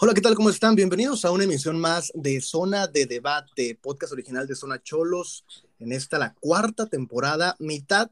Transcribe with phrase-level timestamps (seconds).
[0.00, 0.36] Hola, ¿qué tal?
[0.36, 0.76] ¿Cómo están?
[0.76, 5.44] Bienvenidos a una emisión más de Zona de Debate, podcast original de Zona Cholos.
[5.80, 8.08] En esta, la cuarta temporada, mitad,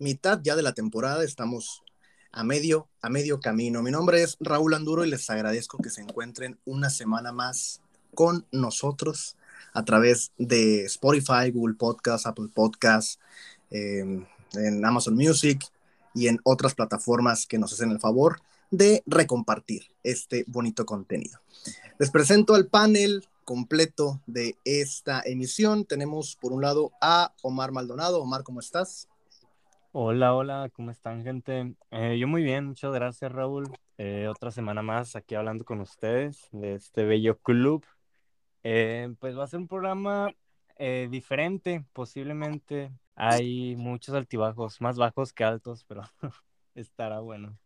[0.00, 1.84] mitad ya de la temporada, estamos
[2.32, 3.80] a medio, a medio camino.
[3.80, 7.80] Mi nombre es Raúl Anduro y les agradezco que se encuentren una semana más
[8.12, 9.36] con nosotros
[9.72, 13.20] a través de Spotify, Google Podcast, Apple Podcast,
[13.70, 15.64] em, en Amazon Music
[16.12, 18.40] y en otras plataformas que nos hacen el favor
[18.70, 21.38] de recompartir este bonito contenido.
[21.98, 25.84] Les presento al panel completo de esta emisión.
[25.84, 28.22] Tenemos por un lado a Omar Maldonado.
[28.22, 29.08] Omar, ¿cómo estás?
[29.92, 31.74] Hola, hola, ¿cómo están, gente?
[31.90, 33.66] Eh, yo muy bien, muchas gracias, Raúl.
[33.98, 37.84] Eh, otra semana más aquí hablando con ustedes de este bello club.
[38.62, 40.32] Eh, pues va a ser un programa
[41.10, 42.90] diferente, posiblemente.
[43.14, 46.02] Hay muchos altibajos, más bajos que altos, pero
[46.74, 47.58] estará bueno.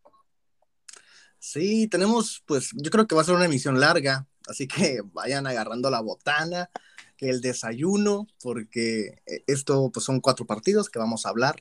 [1.45, 5.47] Sí, tenemos, pues yo creo que va a ser una emisión larga, así que vayan
[5.47, 6.71] agarrando la botana,
[7.19, 11.57] el desayuno, porque eh, esto pues son cuatro partidos que vamos a hablar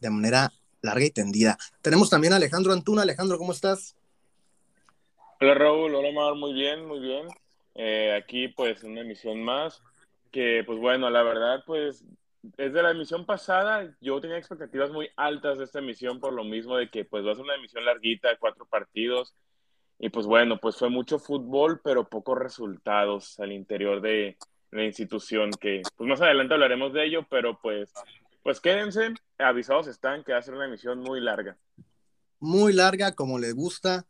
[0.00, 1.58] de manera larga y tendida.
[1.82, 3.02] Tenemos también a Alejandro Antuna.
[3.02, 3.94] Alejandro, ¿cómo estás?
[5.40, 7.28] Hola Raúl, hola Mar, muy bien, muy bien.
[7.74, 9.82] Eh, aquí pues una emisión más,
[10.32, 12.02] que pues bueno, la verdad pues
[12.56, 16.76] desde la emisión pasada yo tenía expectativas muy altas de esta emisión por lo mismo
[16.76, 19.34] de que pues va a ser una emisión larguita, cuatro partidos.
[19.98, 24.36] Y pues bueno, pues fue mucho fútbol, pero pocos resultados al interior de
[24.70, 27.92] la institución, que pues más adelante hablaremos de ello, pero pues,
[28.42, 31.56] pues quédense, avisados están que va a ser una emisión muy larga.
[32.38, 34.06] Muy larga, como le gusta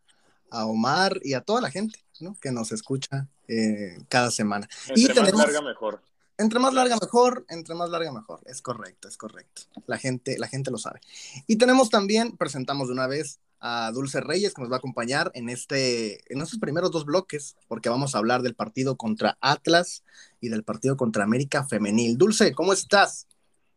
[0.50, 2.36] a Omar y a toda la gente ¿no?
[2.40, 4.68] que nos escucha eh, cada semana.
[4.88, 6.02] Entre y más larga mejor.
[6.38, 8.40] Entre más larga mejor, entre más larga mejor.
[8.46, 9.62] Es correcto, es correcto.
[9.86, 11.00] La gente, la gente lo sabe.
[11.48, 15.32] Y tenemos también, presentamos de una vez a Dulce Reyes, que nos va a acompañar
[15.34, 20.04] en, este, en estos primeros dos bloques, porque vamos a hablar del partido contra Atlas
[20.40, 22.16] y del partido contra América Femenil.
[22.16, 23.26] Dulce, ¿cómo estás?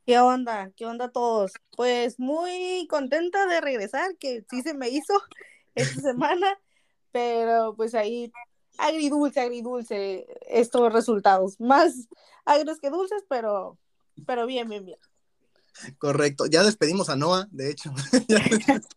[0.05, 0.71] ¿Qué onda?
[0.75, 1.53] ¿Qué onda todos?
[1.75, 5.13] Pues muy contenta de regresar, que sí se me hizo
[5.75, 6.59] esta semana,
[7.11, 8.31] pero pues ahí
[8.81, 11.59] agridulce, agridulce estos resultados.
[11.59, 12.07] Más
[12.45, 13.77] agros que dulces, pero,
[14.25, 14.97] pero bien, bien, bien.
[15.97, 16.47] Correcto.
[16.47, 17.93] Ya despedimos a Noah, de hecho.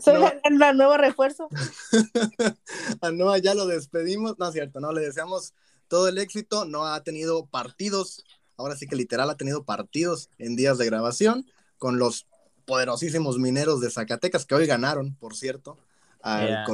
[0.00, 0.20] Soy
[0.50, 1.48] la, nueva refuerzo.
[3.00, 4.38] a Noah ya lo despedimos.
[4.38, 5.54] No es cierto, no, le deseamos
[5.88, 6.64] todo el éxito.
[6.64, 8.24] Noah ha tenido partidos,
[8.56, 11.46] ahora sí que literal ha tenido partidos en días de grabación
[11.78, 12.26] con los
[12.64, 15.78] poderosísimos mineros de Zacatecas, que hoy ganaron, por cierto,
[16.22, 16.64] al yeah.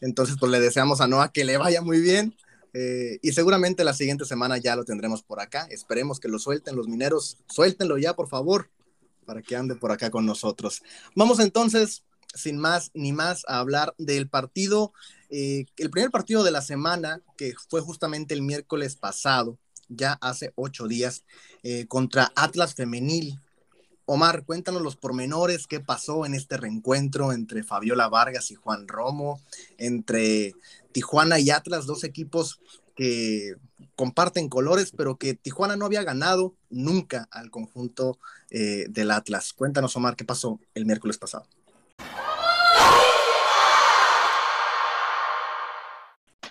[0.00, 2.36] Entonces, pues le deseamos a Noah que le vaya muy bien.
[2.72, 5.66] Eh, y seguramente la siguiente semana ya lo tendremos por acá.
[5.70, 7.38] Esperemos que lo suelten los mineros.
[7.48, 8.70] Suéltenlo ya, por favor,
[9.24, 10.82] para que ande por acá con nosotros.
[11.14, 14.92] Vamos entonces, sin más ni más, a hablar del partido,
[15.30, 19.58] eh, el primer partido de la semana, que fue justamente el miércoles pasado,
[19.88, 21.24] ya hace ocho días,
[21.62, 23.40] eh, contra Atlas Femenil.
[24.08, 29.40] Omar, cuéntanos los pormenores, qué pasó en este reencuentro entre Fabiola Vargas y Juan Romo,
[29.78, 30.54] entre
[30.92, 32.60] Tijuana y Atlas, dos equipos
[32.94, 33.56] que
[33.96, 38.16] comparten colores, pero que Tijuana no había ganado nunca al conjunto
[38.50, 39.52] eh, del Atlas.
[39.52, 41.44] Cuéntanos, Omar, qué pasó el miércoles pasado.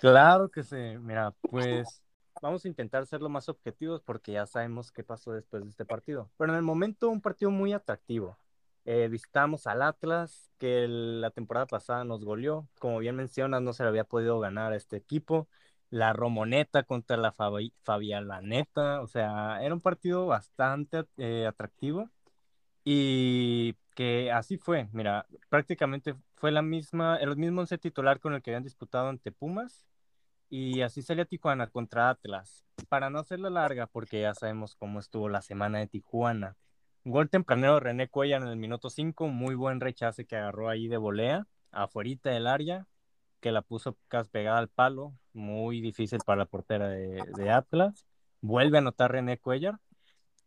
[0.02, 2.05] Claro que sí, mira, pues
[2.42, 5.86] vamos a intentar ser lo más objetivos porque ya sabemos qué pasó después de este
[5.86, 6.30] partido.
[6.38, 8.38] Pero en el momento, un partido muy atractivo.
[8.86, 12.68] Eh, visitamos al Atlas, que la temporada pasada nos goleó.
[12.80, 15.48] Como bien mencionas, no se le había podido ganar a este equipo.
[15.90, 19.02] La Romoneta contra la Fabi Fabialaneta.
[19.02, 22.10] O sea, era un partido bastante eh, atractivo.
[22.84, 24.90] Y que así fue.
[24.94, 29.32] Mira, prácticamente fue la misma, el mismo once titular con el que habían disputado ante
[29.32, 29.86] Pumas
[30.50, 32.64] y así salió Tijuana contra Atlas.
[32.90, 36.56] Para no hacerla larga, porque ya sabemos cómo estuvo la semana de Tijuana.
[37.04, 40.98] Gol tempranero René Cuellar en el minuto 5, muy buen rechace que agarró ahí de
[40.98, 42.88] volea, afuerita del área,
[43.40, 48.06] que la puso casi pegada al palo, muy difícil para la portera de, de Atlas.
[48.42, 49.80] Vuelve a anotar René Cuellar.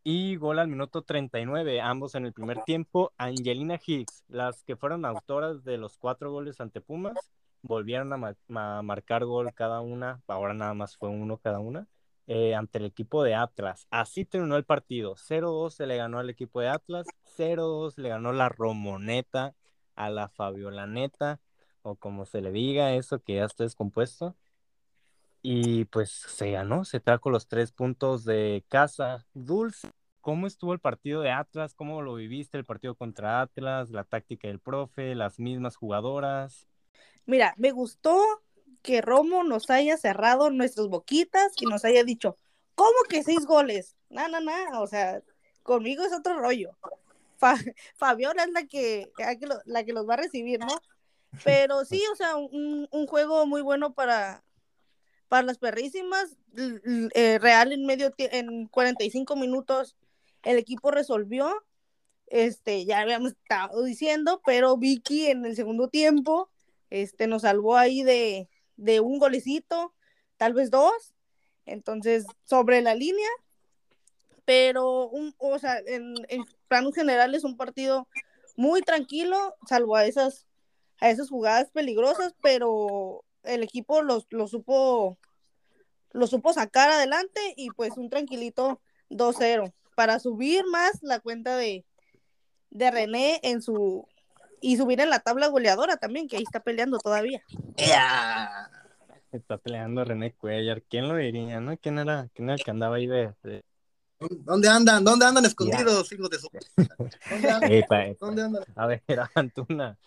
[0.05, 3.13] Y gol al minuto 39, ambos en el primer tiempo.
[3.19, 7.31] Angelina Higgs, las que fueron autoras de los cuatro goles ante Pumas,
[7.63, 11.87] volvieron a, marcar gol cada una, ahora nada más fue uno cada una,
[12.27, 13.87] eh, ante el equipo de Atlas.
[13.91, 15.17] Así terminó el partido.
[15.17, 17.07] 0-2 se le ganó al equipo de Atlas,
[17.37, 19.55] 0-2 le ganó la Romoneta
[19.97, 21.41] a la Fabiolaneta,
[21.83, 24.37] o como se le diga eso, que ya está descompuesto.
[25.43, 29.27] Y pues se ganó, se trajo los tres puntos de casa.
[29.35, 29.89] Dulce,
[30.21, 31.75] ¿cómo estuvo el partido de Atlas?
[31.75, 33.91] ¿Cómo lo viviste el partido contra Atlas?
[33.91, 36.68] La táctica del profe, las mismas jugadoras.
[37.29, 38.25] Mira, me gustó
[38.81, 42.39] que Romo nos haya cerrado nuestras boquitas y nos haya dicho,
[42.75, 43.97] ¿cómo que seis goles?
[44.09, 45.21] No, no, no, o sea,
[45.63, 46.71] conmigo es otro rollo.
[47.97, 49.13] Fabiola es la que,
[49.67, 50.81] la que los va a recibir, ¿no?
[51.45, 54.43] Pero sí, o sea, un, juego muy bueno para,
[55.29, 56.35] para las perrísimas.
[56.57, 59.97] Eh, Real en medio, en 45 minutos,
[60.45, 61.63] el equipo resolvió.
[62.29, 66.51] Este, ya habíamos estado diciendo, pero Vicky en el segundo tiempo,
[66.91, 69.95] este, nos salvó ahí de, de un golecito,
[70.37, 71.15] tal vez dos.
[71.67, 73.29] Entonces, sobre la línea,
[74.45, 78.09] pero un, o sea, en, en plano general es un partido
[78.57, 80.47] muy tranquilo, salvo a esas,
[81.01, 85.17] a esas jugadas peligrosas, pero el equipo lo, supo
[86.11, 88.81] lo supo sacar adelante y pues un tranquilito
[89.11, 91.85] 2-0 para subir más la cuenta de,
[92.71, 94.07] de René en su
[94.61, 97.43] y subir en la tabla goleadora también, que ahí está peleando todavía.
[99.31, 100.83] Está peleando René Cuellar.
[100.89, 101.77] ¿Quién lo diría, no?
[101.77, 103.35] ¿Quién era, quién era el que andaba ahí de,
[104.19, 105.05] ¿Dónde andan?
[105.05, 106.49] ¿Dónde andan escondidos, hijos de su...
[108.21, 108.65] ¿Dónde, andan?
[108.75, 109.03] A ver,
[109.35, 109.99] Antuna.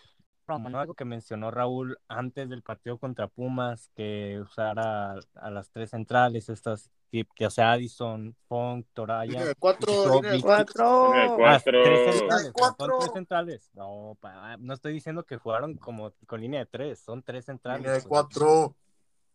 [0.46, 6.48] Algo que mencionó Raúl antes del partido contra Pumas, que usara a las tres centrales,
[6.48, 9.54] estas que sea Addison, Funk, Toraya.
[9.58, 11.12] Cuatro, cuatro.
[11.44, 12.86] Ah, tres centrales, cuatro.
[12.86, 13.70] Son tres centrales.
[13.74, 14.18] No,
[14.58, 17.82] no estoy diciendo que jugaron como con línea de tres, son tres centrales.
[17.82, 18.74] Línea de cuatro.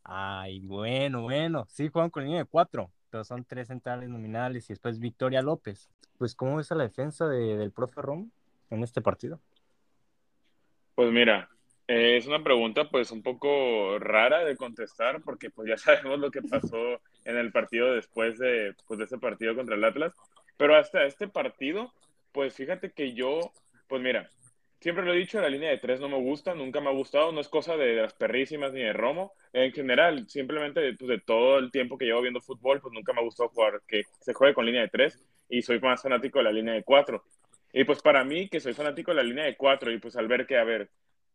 [0.04, 1.66] Ay, bueno, bueno.
[1.70, 5.90] Sí, juegan con línea de cuatro pero son tres centrales nominales y después Victoria López.
[6.18, 8.30] Pues, ¿cómo ves a la defensa del profe Rom
[8.70, 9.40] en este partido?
[10.98, 11.48] Pues mira,
[11.88, 16.32] eh, es una pregunta pues un poco rara de contestar porque pues ya sabemos lo
[16.32, 20.12] que pasó en el partido después de, pues, de ese partido contra el Atlas,
[20.58, 21.94] pero hasta este partido,
[22.32, 23.52] pues fíjate que yo,
[23.88, 24.32] pues mira,
[24.80, 27.32] Siempre lo he dicho, la línea de tres no me gusta, nunca me ha gustado,
[27.32, 29.34] no es cosa de, las perrísimas ni de Romo.
[29.52, 33.22] En general, simplemente pues, de todo el tiempo que llevo viendo fútbol, pues nunca me
[33.22, 35.20] ha gustado jugar que se juegue con línea de tres
[35.50, 37.24] y soy más fanático de la línea de cuatro.
[37.74, 40.28] Y pues para mí, que soy fanático de la línea de cuatro y pues al
[40.28, 40.90] ver que, a ver,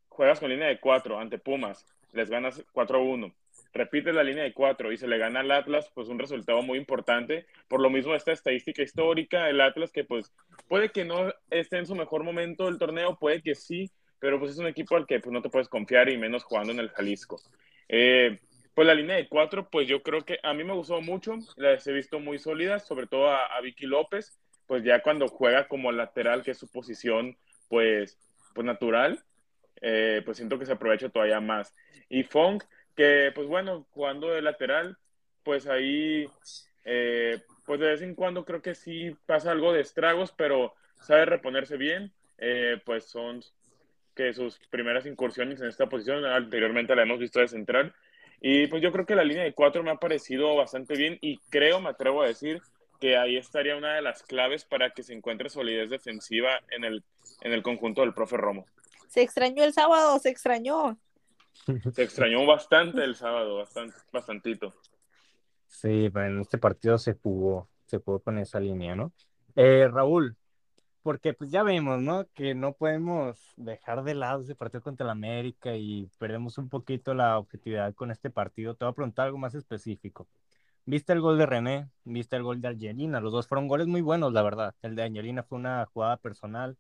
[0.09, 3.33] juegas con línea de cuatro ante Pumas, les ganas 4-1,
[3.73, 6.79] repite la línea de cuatro y se le gana al Atlas, pues un resultado muy
[6.79, 7.47] importante.
[7.69, 10.33] Por lo mismo, esta estadística histórica, el Atlas que pues
[10.69, 14.53] puede que no esté en su mejor momento del torneo, puede que sí, pero pues
[14.53, 16.91] es un equipo al que pues no te puedes confiar y menos jugando en el
[16.91, 17.41] Jalisco.
[17.89, 18.39] Eh,
[18.75, 21.87] pues la línea de cuatro, pues yo creo que a mí me gustó mucho, las
[21.87, 26.43] he visto muy sólidas, sobre todo a, Vicky López, pues ya cuando juega como lateral,
[26.43, 27.37] que es su posición,
[27.69, 28.19] pues,
[28.55, 29.23] pues natural,
[29.81, 31.75] eh, pues siento que se aprovecha todavía más.
[32.09, 32.65] Y Funk,
[32.97, 34.97] que pues bueno, jugando de lateral,
[35.43, 36.27] pues ahí,
[36.85, 41.25] eh, pues de vez en cuando creo que sí pasa algo de estragos, pero sabe
[41.25, 43.41] reponerse bien, eh, pues son
[44.15, 47.95] que sus primeras incursiones en esta posición, anteriormente la hemos visto de central,
[48.41, 51.39] y pues yo creo que la línea de cuatro me ha parecido bastante bien y
[51.51, 52.61] creo, me atrevo a decir,
[53.03, 57.03] que ahí estaría una de las claves para que se encuentre solidez defensiva en el,
[57.41, 58.65] en el conjunto del profe Romo.
[59.09, 60.97] Se extrañó el sábado, se extrañó.
[61.95, 64.73] Se extrañó bastante el sábado, bastante, bastantito.
[65.67, 69.13] Sí, pero en este partido se jugó, se jugó con esa línea, ¿no?
[69.57, 70.37] Eh, Raúl,
[71.03, 72.27] porque pues ya vemos, ¿no?
[72.35, 77.15] Que no podemos dejar de lado ese partido contra el América y perdemos un poquito
[77.15, 78.77] la objetividad con este partido.
[78.77, 80.29] Te voy a preguntar algo más específico.
[80.85, 81.89] ¿Viste el gol de René?
[82.05, 83.21] ¿Viste el gol de Angelina?
[83.21, 84.75] Los dos fueron goles muy buenos, la verdad.
[84.83, 86.77] El de Angelina fue una jugada personal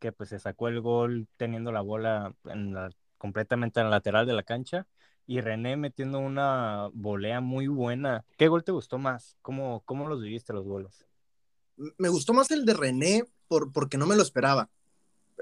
[0.00, 4.26] que pues se sacó el gol teniendo la bola en la completamente en la lateral
[4.26, 4.86] de la cancha
[5.26, 8.24] y René metiendo una volea muy buena.
[8.36, 9.38] ¿Qué gol te gustó más?
[9.40, 11.06] ¿Cómo, cómo los viviste los goles?
[11.96, 14.68] Me gustó más el de René por, porque no me lo esperaba.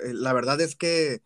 [0.03, 1.23] Eh, la verdad es que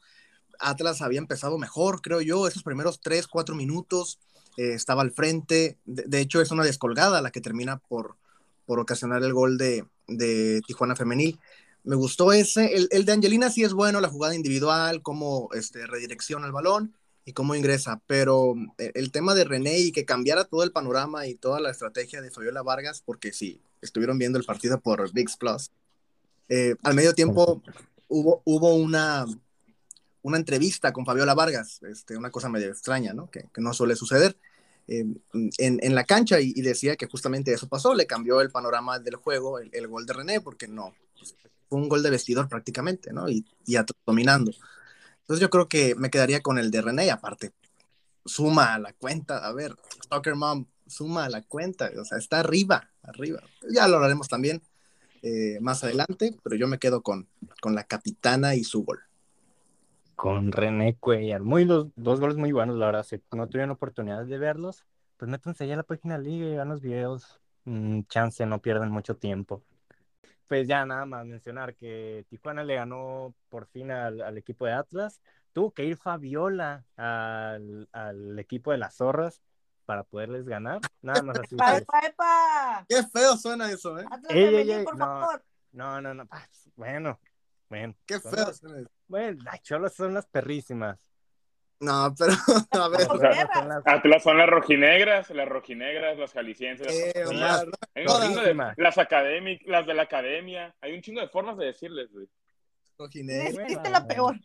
[0.58, 4.18] Atlas había empezado mejor, creo yo, esos primeros tres, cuatro minutos
[4.56, 5.78] eh, estaba al frente.
[5.84, 8.16] De, hecho, es una descolgada la que termina por,
[8.64, 11.38] por ocasionar el gol de, de Tijuana Femenil
[11.86, 12.74] me gustó ese.
[12.90, 16.94] El, de Angelina sí es bueno, la jugada individual, cómo este, redirecciona el balón
[17.24, 21.26] y cómo ingresa, pero eh, el tema de René y que cambiara todo el panorama
[21.26, 25.36] y toda la estrategia de Fabiola Vargas, porque sí, estuvieron viendo el partido por VIX
[25.36, 25.70] Plus.
[26.48, 27.62] Eh, al medio tiempo
[28.08, 29.24] hubo, hubo una,
[30.26, 33.30] una entrevista con Fabiola Vargas, este, una cosa medio extraña, ¿no?
[33.30, 34.36] Que, no suele suceder.
[34.88, 35.04] Eh,
[35.58, 39.60] en, la cancha y, decía que justamente eso pasó, le cambió el panorama del juego,
[39.60, 40.94] el, gol de René, porque no,
[41.68, 43.28] fue un gol de vestidor prácticamente, ¿no?
[43.28, 44.50] Y, y dominando.
[45.20, 47.52] Entonces yo creo que me quedaría con el de René, aparte,
[48.24, 52.40] suma a la cuenta, a ver, Stalker Mom, suma a la cuenta, o sea, está
[52.40, 53.42] arriba, arriba.
[53.70, 54.60] Ya lo hablaremos también
[55.22, 57.28] eh, más adelante, pero yo me quedo con,
[57.60, 59.05] con la capitana y su gol.
[60.16, 61.42] Con René Cuellar.
[61.42, 63.04] Muy los dos goles muy buenos, la verdad.
[63.04, 64.84] Si no tuvieron oportunidad de verlos,
[65.18, 67.38] pues métanse allá a la página liga y vean los videos.
[67.64, 69.62] Mm, chance, no pierden mucho tiempo.
[70.48, 75.20] Pues ya nada más mencionar que Tijuana le ganó por fin al, equipo de Atlas.
[75.52, 79.42] Tuvo que ir Fabiola al, al, equipo de las zorras
[79.84, 80.80] para poderles ganar.
[81.02, 81.56] Nada más así.
[82.88, 84.84] ¡Qué feo suena eso, eh!
[85.72, 86.28] no, no, no,
[86.74, 87.18] Bueno,
[87.68, 87.94] bueno.
[88.06, 88.95] Qué feo suena eso.
[89.08, 91.06] Bueno, las cholas son las perrísimas.
[91.78, 92.32] No, pero
[92.70, 93.06] a ver.
[93.84, 97.14] Atlas son las rojinegras, las rojinegras, las jaliscienses.
[97.32, 97.66] las,
[98.76, 100.74] las, académicas, las de la academia.
[100.80, 102.26] Hay un chingo de formas de decirles, güey.
[102.98, 103.90] Rojinegras.
[103.90, 104.36] la peor.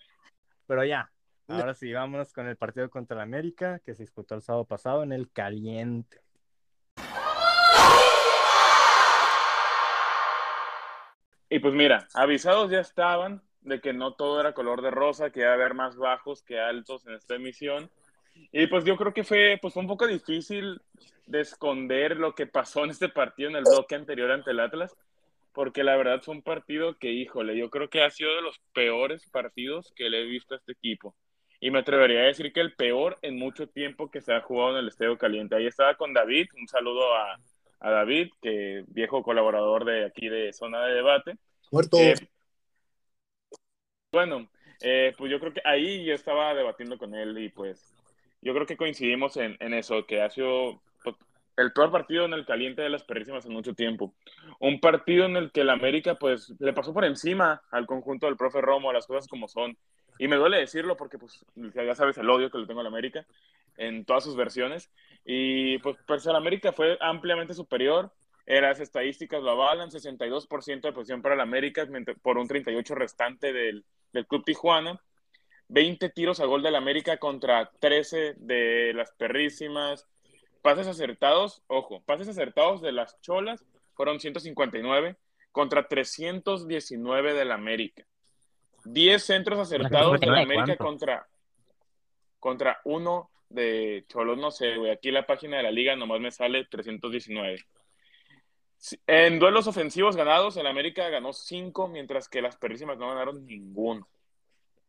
[0.68, 1.10] Pero ya,
[1.48, 5.04] ahora sí, vámonos con el partido contra el América que se disputó el sábado pasado
[5.04, 6.20] en el Caliente.
[11.50, 15.42] Y pues mira, avisados ya estaban de que no todo era color de rosa, que
[15.42, 17.90] iba a haber más bajos que altos en esta emisión.
[18.52, 20.82] Y pues yo creo que fue, pues un poco difícil
[21.28, 24.96] de esconder lo que pasó en este partido en el bloque anterior ante el Atlas,
[25.54, 28.60] porque la verdad fue un partido que, híjole, yo creo que ha sido de los
[28.74, 31.16] peores partidos que le he visto a este equipo.
[31.60, 34.72] Y me atrevería a decir que el peor en mucho tiempo que se ha jugado
[34.72, 35.56] en el Estadio Caliente.
[35.56, 37.38] Ahí estaba con David, un saludo a,
[37.82, 41.36] a David, que viejo colaborador de aquí de Zona de Debate.
[41.70, 41.98] Muerto.
[41.98, 42.16] Eh,
[44.12, 44.50] bueno,
[44.82, 47.94] eh, pues yo creo que ahí yo estaba debatiendo con él y pues
[48.42, 51.16] yo creo que coincidimos en, eso, que ha sido pues,
[51.58, 54.14] el peor partido en el caliente de las perrísimas en mucho tiempo.
[54.60, 58.38] Un partido en el que el América pues le pasó por encima al conjunto del
[58.38, 59.78] profe Romo, las cosas como son.
[60.20, 63.26] Y me duele decirlo porque pues ya sabes el odio que le tengo al América
[63.78, 64.92] en todas sus versiones.
[65.24, 68.12] Y pues, pues el América fue ampliamente superior.
[68.60, 71.88] Las estadísticas lo avalan, 62% de posición para el América
[72.22, 75.00] por un 38% restante del, del Club Tijuana.
[75.70, 80.06] 20 tiros a gol del América contra 13 de las perrísimas.
[80.62, 85.16] Pases acertados, ojo, pases acertados de las cholas fueron 159
[85.54, 88.06] contra 319 del América.
[88.84, 91.28] 10 centros acertados del América contra,
[92.40, 94.92] contra uno de Cholos, no sé, güey.
[94.92, 97.64] Aquí la página de la liga nomás me sale 319.
[99.06, 104.08] En duelos ofensivos ganados, el América ganó cinco, mientras que las perrísimas no ganaron ninguno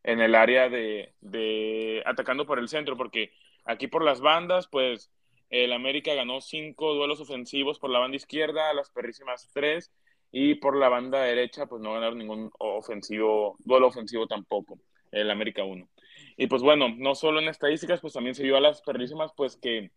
[0.03, 3.33] en el área de, de, atacando por el centro, porque
[3.65, 5.13] aquí por las bandas, pues
[5.51, 9.93] el América ganó cinco duelos ofensivos por la banda izquierda, las perrísimas tres,
[10.31, 14.79] y por la banda derecha, pues no ganaron ningún ofensivo, duelo ofensivo tampoco,
[15.11, 15.89] el América uno.
[16.39, 19.57] Y pues bueno, no solo en estadísticas, pues también se vio a las perrísimas, pues
[19.57, 19.91] que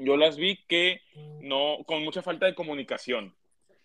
[0.00, 1.02] yo las vi que
[1.40, 3.34] no, con mucha falta de comunicación.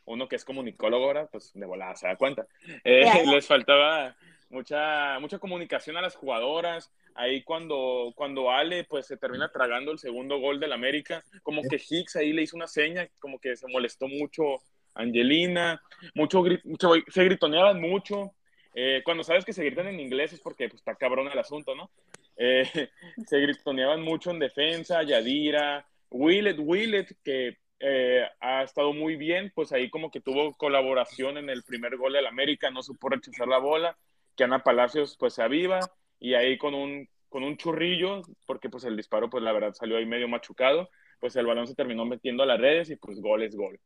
[0.05, 2.45] Uno que es comunicólogo ahora, pues de volada se da cuenta.
[2.83, 4.15] Eh, les faltaba
[4.49, 6.91] mucha, mucha comunicación a las jugadoras.
[7.15, 11.81] Ahí cuando, cuando Ale pues se termina tragando el segundo gol del América, como que
[11.89, 14.61] Hicks ahí le hizo una seña, como que se molestó mucho
[14.95, 15.81] Angelina,
[16.13, 18.33] mucho, mucho se gritoneaban mucho.
[18.73, 21.75] Eh, cuando sabes que se gritan en inglés es porque pues, está cabrón el asunto,
[21.75, 21.89] ¿no?
[22.37, 22.63] Eh,
[23.27, 29.71] se gritoneaban mucho en defensa, Yadira, Willet, Willet, que eh, ha estado muy bien, pues
[29.71, 33.57] ahí como que tuvo colaboración en el primer gol del América, no supo rechazar la
[33.57, 33.97] bola,
[34.35, 35.79] que Ana Palacios pues se aviva
[36.19, 39.97] y ahí con un, con un churrillo, porque pues el disparo pues la verdad salió
[39.97, 43.43] ahí medio machucado, pues el balón se terminó metiendo a las redes y pues gol
[43.43, 43.79] es gol.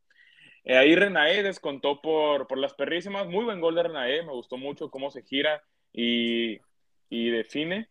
[0.64, 4.56] Eh, ahí Renae descontó por, por las perrísimas, muy buen gol de Renae, me gustó
[4.56, 5.62] mucho cómo se gira
[5.92, 6.60] y,
[7.08, 7.88] y define.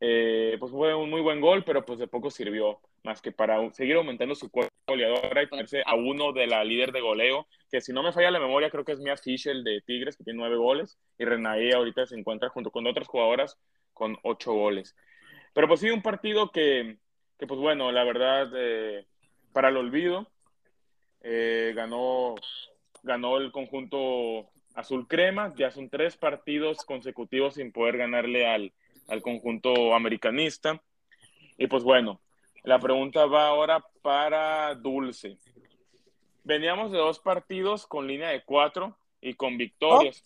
[0.00, 3.70] Eh, pues fue un muy buen gol, pero pues de poco sirvió, más que para
[3.72, 7.80] seguir aumentando su cuota goleadora y ponerse a uno de la líder de goleo, que
[7.80, 10.38] si no me falla la memoria, creo que es Mia Fischel de Tigres, que tiene
[10.38, 13.58] nueve goles, y Renae ahorita se encuentra junto con otras jugadoras
[13.92, 14.96] con ocho goles.
[15.54, 16.98] Pero pues sí, un partido que,
[17.38, 19.06] que pues bueno, la verdad, eh,
[19.52, 20.28] para el olvido,
[21.22, 22.34] eh, ganó,
[23.02, 28.72] ganó el conjunto azul crema, ya son tres partidos consecutivos sin poder ganarle al
[29.08, 30.82] al conjunto americanista.
[31.58, 32.20] Y pues bueno,
[32.62, 35.38] la pregunta va ahora para Dulce.
[36.44, 40.22] Veníamos de dos partidos con línea de cuatro y con victorias.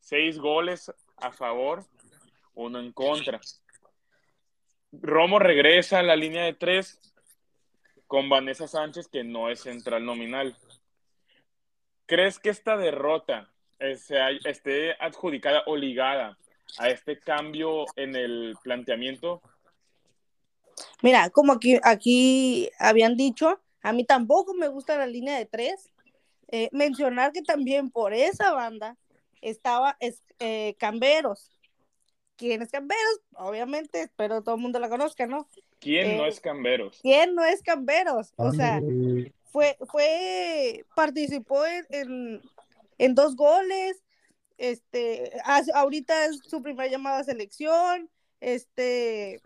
[0.00, 1.84] seis, goles a favor,
[2.54, 3.40] uno en contra.
[4.92, 7.00] Romo regresa a la línea de tres
[8.06, 10.56] con Vanessa Sánchez, que no es central nominal.
[12.06, 13.98] ¿Crees que esta derrota eh,
[14.44, 16.38] esté adjudicada o ligada
[16.78, 19.42] a este cambio en el planteamiento?
[21.02, 25.90] Mira, como aquí, aquí habían dicho, a mí tampoco me gusta la línea de tres.
[26.50, 28.96] Eh, mencionar que también por esa banda
[29.42, 29.98] estaba
[30.38, 31.50] eh, Camberos.
[32.36, 33.20] ¿Quién es Camberos?
[33.34, 35.48] Obviamente, espero todo el mundo la conozca, ¿no?
[35.80, 36.98] ¿Quién no Eh, es Camberos?
[37.02, 38.32] ¿Quién no es Camberos?
[38.36, 38.80] O sea,
[39.52, 42.42] fue, fue, participó en, en,
[42.98, 44.02] en dos goles,
[44.56, 45.32] este,
[45.74, 48.08] ahorita es su primera llamada a selección,
[48.40, 49.40] este,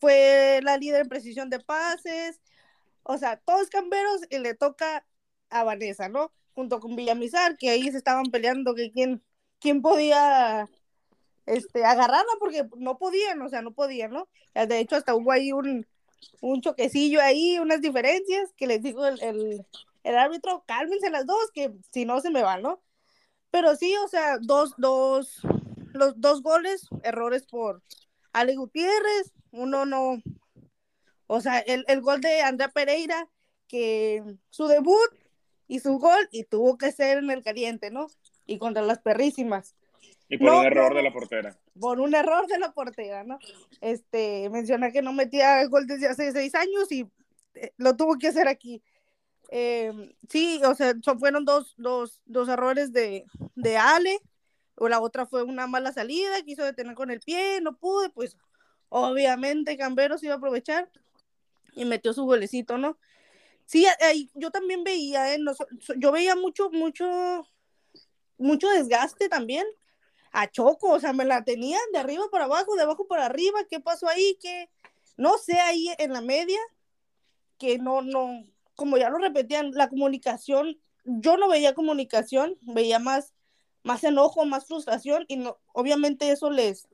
[0.00, 2.40] fue la líder en precisión de pases,
[3.02, 5.06] o sea, todos camberos y le toca
[5.50, 6.32] a Vanessa, ¿no?
[6.54, 9.22] Junto con Villamizar, que ahí se estaban peleando que quién,
[9.60, 10.68] quién podía
[11.46, 14.28] este, agarrarla porque no podían, o sea, no podían, ¿no?
[14.54, 15.86] De hecho, hasta hubo ahí un,
[16.40, 19.66] un choquecillo ahí, unas diferencias que les dijo el, el,
[20.02, 22.82] el árbitro, cálmense las dos, que si no se me van, ¿no?
[23.50, 25.40] Pero sí, o sea, dos, dos,
[25.92, 27.82] los dos goles, errores por
[28.40, 30.22] Ale Gutiérrez, uno no,
[31.26, 33.28] o sea, el, el gol de Andrea Pereira,
[33.68, 35.10] que su debut
[35.68, 38.08] y su gol, y tuvo que ser en el caliente, ¿no?
[38.46, 39.74] Y contra las perrísimas
[40.28, 41.58] Y por no, un error de la portera.
[41.80, 43.38] por un error de la portera, ¿no?
[43.80, 47.10] Este, menciona que no metía gol desde hace seis años y
[47.54, 48.82] eh, lo tuvo que hacer aquí.
[49.50, 49.92] Eh,
[50.28, 53.24] sí, o sea, son, fueron dos, dos, dos errores de,
[53.54, 54.18] de Ale,
[54.76, 58.36] o la otra fue una mala salida, quiso detener con el pie, no pude, pues
[58.88, 60.90] obviamente Camberos iba a aprovechar
[61.74, 62.98] y metió su golecito, ¿no?
[63.64, 65.38] Sí, ahí yo también veía, ¿eh?
[65.38, 65.52] No,
[65.96, 67.46] yo veía mucho, mucho,
[68.38, 69.66] mucho desgaste también
[70.30, 73.60] a Choco, o sea, me la tenían de arriba para abajo, de abajo para arriba,
[73.68, 74.38] ¿qué pasó ahí?
[74.40, 74.68] que
[75.16, 76.60] No sé, ahí en la media,
[77.58, 83.32] que no, no, como ya lo repetían, la comunicación, yo no veía comunicación, veía más,
[83.86, 86.88] más enojo, más frustración, y no, obviamente eso les,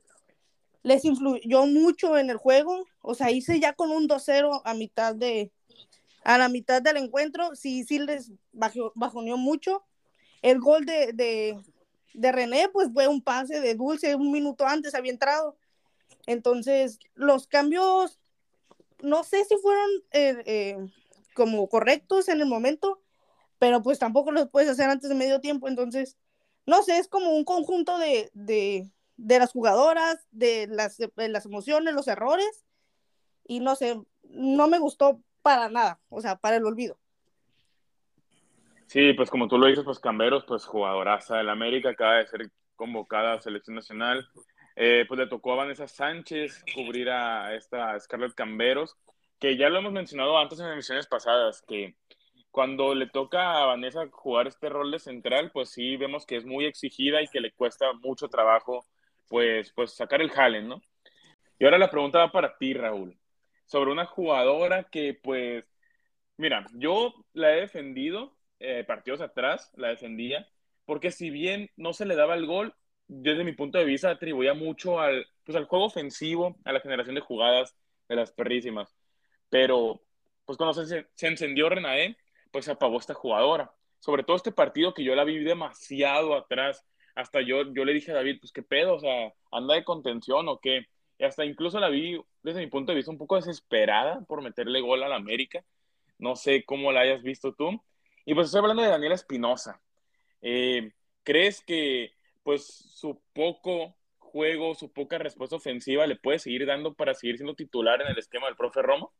[0.83, 5.15] les influyó mucho en el juego, o sea, hice ya con un 2-0 a mitad
[5.15, 5.51] de,
[6.23, 9.83] a la mitad del encuentro, sí, sí les bajó, bajoneó mucho,
[10.43, 11.59] el gol de, de,
[12.13, 15.57] de René, pues fue un pase de Dulce, un minuto antes había entrado.
[16.27, 18.19] Entonces, los cambios,
[19.01, 20.77] no sé si fueron eh, eh,
[21.33, 23.01] como correctos en el momento,
[23.57, 25.67] pero pues tampoco los puedes hacer antes de medio tiempo.
[25.67, 26.17] Entonces,
[26.65, 31.45] no sé, es como un conjunto de, de, de las jugadoras, de las, de las
[31.45, 32.65] emociones, los errores,
[33.45, 36.97] y no sé, no me gustó para nada, o sea, para el olvido.
[38.87, 42.51] Sí, pues como tú lo dices, pues Camberos, pues jugadoraza del América, acaba de ser
[42.75, 44.29] convocada a selección nacional.
[44.75, 48.95] Eh, pues le tocó a Vanessa Sánchez cubrir a esta Scarlett Camberos,
[49.39, 51.95] que ya lo hemos mencionado antes en emisiones pasadas, que
[52.53, 56.45] cuando le toca a Vanessa jugar este rol de central, pues sí vemos que es
[56.45, 58.85] muy exigida y que le cuesta mucho trabajo,
[59.27, 60.79] pues, pues sacar el jale, ¿no?
[61.57, 63.17] Y ahora la pregunta va para ti, Raúl,
[63.65, 65.65] sobre una jugadora que, pues,
[66.37, 70.47] mira, yo la he defendido eh, partidos atrás, la defendía,
[70.85, 72.75] porque si bien no se le daba el gol,
[73.07, 77.15] desde mi punto de vista atribuía mucho al, pues, al juego ofensivo, a la generación
[77.15, 77.75] de jugadas
[78.07, 78.95] de las perrísimas.
[79.49, 80.03] Pero,
[80.45, 82.15] pues cuando se, se encendió Renae,
[82.53, 83.73] pues apagó esta jugadora.
[83.99, 86.85] Sobre todo este partido que yo la vi demasiado atrás.
[87.15, 90.47] Hasta yo, yo le dije a David, pues qué pedo, o sea, anda de contención
[90.47, 90.85] o qué.
[91.17, 94.81] Y hasta incluso la vi, desde mi punto de vista, un poco desesperada por meterle
[94.81, 95.65] gol a la América.
[96.19, 97.81] No sé cómo la hayas visto tú.
[98.23, 99.81] Y pues estoy hablando de Daniela Espinosa.
[100.41, 100.91] Eh,
[101.23, 102.13] ¿Crees que
[102.43, 107.55] pues su poco juego, su poca respuesta ofensiva le puede seguir dando para seguir siendo
[107.55, 109.11] titular en el esquema del profe Romo?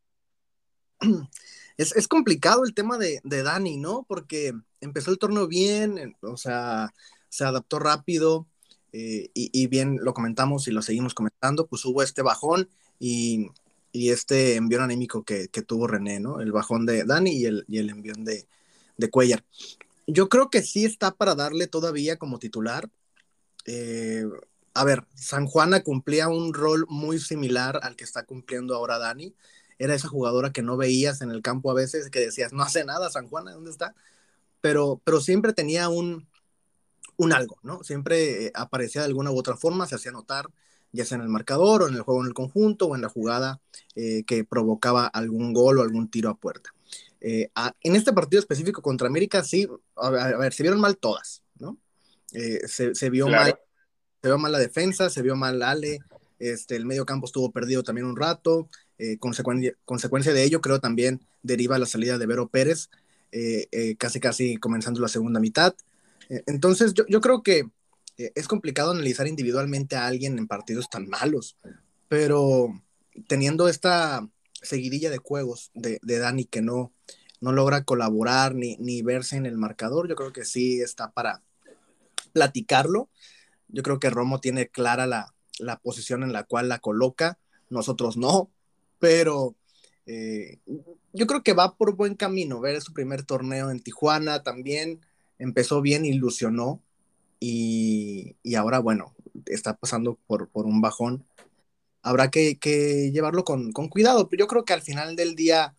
[1.76, 4.04] Es, es complicado el tema de, de, Dani, ¿no?
[4.08, 6.94] Porque empezó el torneo bien, o sea,
[7.28, 8.46] se adaptó rápido
[8.92, 12.68] eh, y, y, bien lo comentamos y lo seguimos comentando, pues hubo este bajón
[13.00, 13.48] y,
[13.94, 16.40] y este envión anímico que, que, tuvo René, ¿no?
[16.40, 18.46] El bajón de Dani y el, y el envión de,
[18.96, 19.44] de Cuellar.
[20.06, 22.90] Yo creo que sí está para darle todavía como titular.
[23.66, 24.24] Eh,
[24.74, 29.34] a ver, San Juana cumplía un rol muy similar al que está cumpliendo ahora Dani.
[29.78, 32.84] Era esa jugadora que no veías en el campo a veces, que decías, no hace
[32.84, 33.94] nada, San Juana, ¿dónde está?
[34.60, 36.28] Pero, pero siempre tenía un,
[37.16, 37.82] un algo, ¿no?
[37.82, 40.48] Siempre aparecía de alguna u otra forma, se hacía notar,
[40.92, 43.08] ya sea en el marcador o en el juego en el conjunto o en la
[43.08, 43.60] jugada
[43.94, 46.70] eh, que provocaba algún gol o algún tiro a puerta.
[47.20, 50.80] Eh, a, en este partido específico contra América, sí, a ver, a ver se vieron
[50.80, 51.78] mal todas, ¿no?
[52.32, 53.44] Eh, se, se, vio claro.
[53.44, 53.58] mal,
[54.22, 56.00] se vio mal la defensa, se vio mal Ale,
[56.38, 60.80] este, el medio campo estuvo perdido también un rato, eh, consecuencia, consecuencia de ello creo
[60.80, 62.90] también deriva la salida de Vero Pérez,
[63.32, 65.74] eh, casi casi comenzando la segunda mitad.
[66.46, 67.64] entonces yo, yo, creo que
[68.16, 71.56] eh, es complicado analizar individualmente a alguien en partidos tan malos,
[72.08, 72.68] pero
[73.26, 74.28] teniendo esta
[74.62, 76.92] seguidilla de juegos de, de Dani que no,
[77.40, 81.42] no logra colaborar ni, ni, verse en el marcador, yo creo que sí está para
[82.32, 83.10] platicarlo.
[83.68, 88.16] Yo creo que Romo tiene clara la, la posición en la cual la coloca, nosotros
[88.16, 88.50] no,
[89.04, 89.54] pero
[90.06, 90.60] eh,
[91.12, 95.02] yo creo que va por buen camino, ver su primer torneo en Tijuana también,
[95.38, 96.80] empezó bien, ilusionó
[97.38, 99.14] y, ahora, bueno,
[99.44, 101.26] está pasando por, por un bajón.
[102.00, 102.56] Habrá que,
[103.12, 105.74] llevarlo con, con, cuidado, pero yo creo que al final del día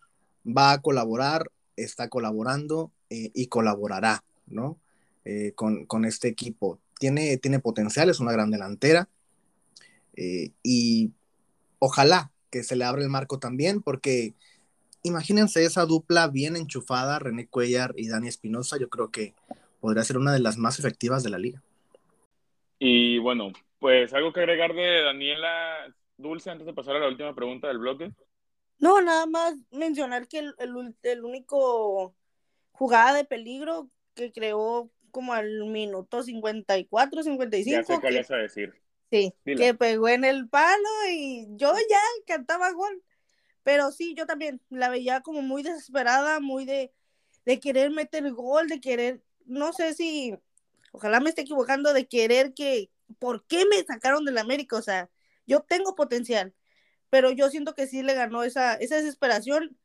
[0.46, 4.78] va a colaborar, está colaborando eh, y colaborará, ¿no?
[5.24, 6.78] Eh, con, con, este equipo.
[7.00, 9.08] Tiene, tiene potencial, es una gran delantera
[10.62, 11.10] y
[11.80, 14.34] ojalá que se le abra el marco también, porque
[15.02, 19.34] imagínense esa dupla bien enchufada, René Cuellar y Dani Espinosa, yo creo que
[19.80, 21.62] podría ser una de las más efectivas de la liga.
[22.78, 27.34] Y bueno, pues algo que agregar de Daniela Dulce antes de pasar a la última
[27.34, 28.12] pregunta del bloque.
[28.78, 30.54] No, nada más mencionar que el,
[31.02, 32.14] el, único
[32.72, 37.70] jugada de peligro que creó como al minuto 54, 55.
[37.70, 38.74] Ya sé qué a decir.
[39.10, 43.02] Sí, que pegó en el palo y yo ya cantaba gol.
[43.62, 46.92] Pero sí, yo también la veía como muy desesperada, muy de,
[47.44, 50.36] de querer meter gol, de querer, no sé si,
[50.92, 54.76] ojalá me esté equivocando, de querer que, ¿por qué me sacaron del América?
[54.76, 55.10] O sea,
[55.46, 56.54] yo tengo potencial,
[57.10, 59.76] pero yo siento que sí le ganó esa, esa desesperación,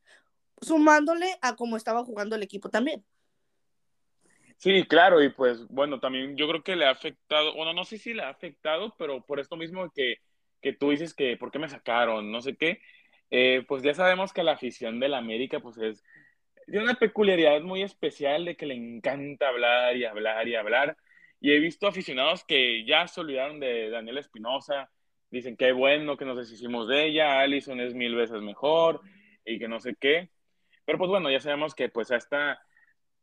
[0.62, 3.04] sumándole a cómo estaba jugando el equipo también.
[4.62, 7.98] Sí, claro, y pues bueno, también yo creo que le ha afectado, bueno, no sé
[7.98, 10.18] si le ha afectado, pero por esto mismo que,
[10.62, 12.80] que tú dices que por qué me sacaron, no sé qué,
[13.32, 16.04] eh, pues ya sabemos que la afición del América pues es
[16.68, 20.98] de una peculiaridad muy especial de que le encanta hablar y hablar y hablar.
[21.40, 24.92] Y he visto aficionados que ya se olvidaron de Daniel Espinosa,
[25.32, 29.02] dicen que bueno que nos deshicimos de ella, Allison es mil veces mejor
[29.44, 30.30] y que no sé qué.
[30.86, 32.62] Pero pues bueno, ya sabemos que pues a esta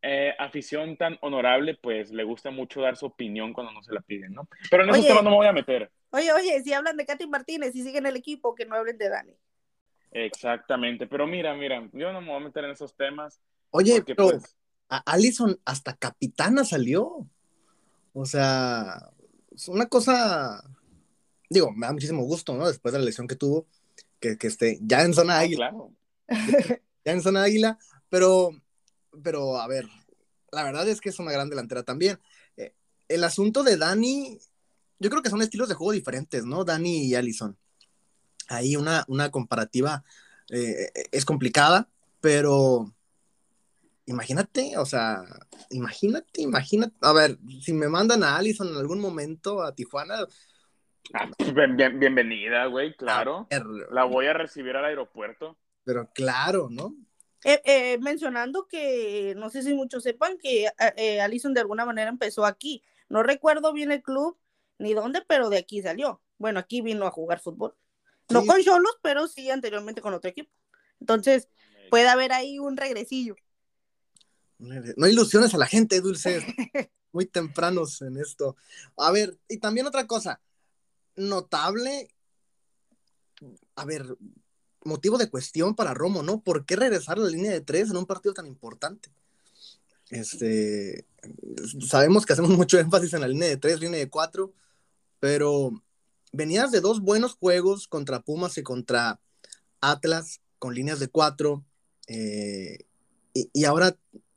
[0.01, 4.01] eh, afición tan honorable, pues le gusta mucho dar su opinión cuando no se la
[4.01, 4.47] piden, ¿no?
[4.71, 5.91] Pero en esos temas no me voy a meter.
[6.11, 9.09] Oye, oye, si hablan de Katy Martínez y siguen el equipo, que no hablen de
[9.09, 9.35] Dani.
[10.11, 13.39] Exactamente, pero mira, mira, yo no me voy a meter en esos temas.
[13.71, 14.55] Oye, pero pues,
[15.05, 17.27] Allison hasta capitana salió.
[18.13, 19.11] O sea,
[19.53, 20.63] es una cosa,
[21.49, 22.67] digo, me da muchísimo gusto, ¿no?
[22.67, 23.67] Después de la lesión que tuvo,
[24.19, 25.69] que, que esté ya en zona águila.
[25.69, 25.93] Claro.
[27.05, 27.77] ya en zona águila,
[28.09, 28.51] pero
[29.23, 29.87] pero a ver,
[30.51, 32.19] la verdad es que es una gran delantera también.
[32.57, 32.73] Eh,
[33.07, 34.37] el asunto de Dani,
[34.99, 36.63] yo creo que son estilos de juego diferentes, ¿no?
[36.63, 37.57] Dani y Allison.
[38.47, 40.03] Ahí una, una comparativa
[40.49, 41.87] eh, es complicada,
[42.19, 42.91] pero
[44.09, 45.23] imagínate, o sea,
[45.69, 46.95] imagínate, imagínate.
[47.01, 50.25] A ver, si me mandan a Allison en algún momento a Tijuana.
[51.13, 53.47] Ah, bienvenida, güey, claro.
[53.91, 55.57] La voy a recibir al aeropuerto.
[55.83, 56.95] Pero claro, ¿no?
[57.45, 62.09] Eh, eh, mencionando que no sé si muchos sepan que eh, Allison de alguna manera
[62.09, 62.83] empezó aquí.
[63.07, 64.37] No recuerdo bien el club
[64.77, 66.21] ni dónde, pero de aquí salió.
[66.37, 67.75] Bueno, aquí vino a jugar fútbol.
[68.29, 70.51] No con Cholos, pero sí anteriormente con otro equipo.
[70.99, 71.47] Entonces,
[71.89, 73.35] puede haber ahí un regresillo.
[74.59, 76.45] No ilusiones a la gente, Dulce.
[77.11, 78.55] Muy tempranos en esto.
[78.97, 80.41] A ver, y también otra cosa.
[81.15, 82.13] Notable.
[83.75, 84.05] A ver,
[84.83, 86.41] motivo de cuestión para Romo, ¿no?
[86.41, 89.09] ¿Por qué regresar a la línea de tres en un partido tan importante?
[90.09, 91.05] Este,
[91.87, 94.53] sabemos que hacemos mucho énfasis en la línea de tres, línea de cuatro,
[95.19, 95.71] pero
[96.31, 99.19] venías de dos buenos juegos contra Pumas y contra
[99.81, 101.63] Atlas con líneas de cuatro,
[102.07, 102.85] eh,
[103.33, 103.95] y, ahora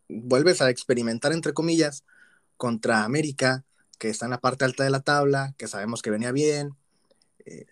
[0.08, 2.04] vuelves a experimentar, entre comillas,
[2.56, 3.64] contra América,
[3.98, 6.76] que está en la parte alta de la tabla, que sabemos que venía bien.
[7.46, 7.66] Eh,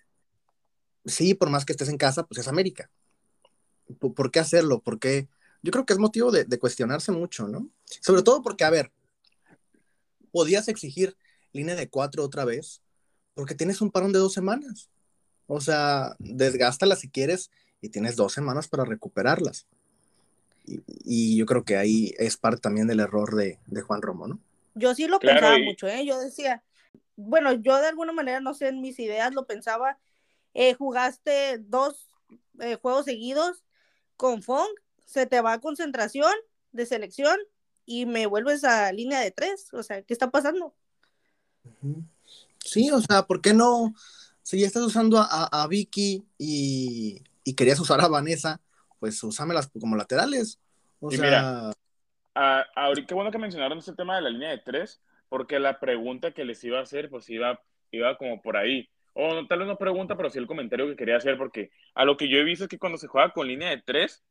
[1.04, 2.90] sí, por más que estés en casa, pues es América.
[3.98, 4.80] ¿Por, qué hacerlo?
[4.80, 5.28] Porque
[5.62, 7.68] yo creo que es motivo de, cuestionarse mucho, ¿no?
[8.00, 8.92] Sobre todo porque, a ver,
[10.30, 11.16] podías exigir
[11.52, 12.82] línea de cuatro otra vez,
[13.34, 14.88] porque tienes un parón de dos semanas.
[15.46, 19.66] O sea, desgástala si quieres y tienes dos semanas para recuperarlas.
[20.64, 24.38] Y, yo creo que ahí es parte también del error de, Juan Romo, ¿no?
[24.74, 26.06] Yo sí lo pensaba mucho, ¿eh?
[26.06, 26.62] Yo decía,
[27.16, 29.98] bueno, yo de alguna manera, no sé, en mis ideas lo pensaba
[30.54, 32.08] eh, jugaste dos
[32.60, 33.64] eh, juegos seguidos
[34.16, 34.68] con Fong,
[35.04, 36.32] se te va a concentración
[36.72, 37.38] de selección
[37.86, 39.72] y me vuelves a línea de tres.
[39.72, 40.74] O sea, ¿qué está pasando?
[42.58, 43.94] Sí, o sea, ¿por qué no?
[44.42, 47.22] Si ya estás usando a, Vicky y,
[47.56, 48.60] querías usar a Vanessa,
[48.98, 50.60] pues usámelas como laterales.
[51.00, 51.20] O sea...
[51.20, 51.72] mira,
[52.74, 56.32] ahorita qué bueno que mencionaron este tema de la línea de tres, porque la pregunta
[56.32, 57.60] que les iba a hacer, pues iba,
[57.90, 58.88] iba como por ahí
[59.20, 62.16] o tal vez no pregunta, pero sí el comentario que quería hacer, porque a lo
[62.16, 64.24] que yo he visto es que cuando se juega con línea de tres,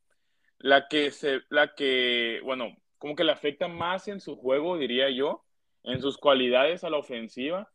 [0.57, 5.09] la que se, la que, bueno, como que le afecta más en su juego, diría
[5.09, 5.45] yo,
[5.83, 7.71] en sus cualidades a la ofensiva,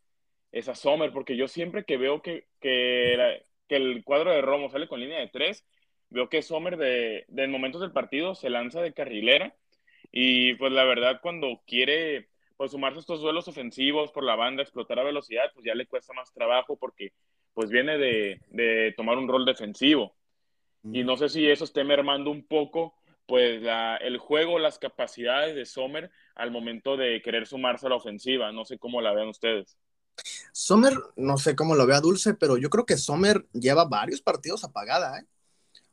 [0.53, 4.87] es a Sommer, porque yo siempre que veo que, que, el cuadro de Romo sale
[4.89, 5.67] con línea de tres,
[6.11, 9.57] veo que Sommer de, de momentos del partido se lanza de carrilera
[10.13, 14.63] y pues la verdad cuando quiere pues sumarse a estos duelos ofensivos por la banda,
[14.63, 17.13] explotar a velocidad, pues ya le cuesta más trabajo porque
[17.53, 20.17] pues viene de, de tomar un rol defensivo.
[20.93, 22.95] Y no sé si eso esté mermando un poco
[23.27, 27.97] pues la, el juego, las capacidades de Sommer al momento de querer sumarse a la
[27.97, 28.53] ofensiva.
[28.53, 29.79] No sé cómo la vean ustedes.
[30.53, 34.63] Sommer, no sé cómo lo vea Dulce, pero yo creo que Sommer lleva varios partidos
[34.63, 35.25] apagada, ¿eh?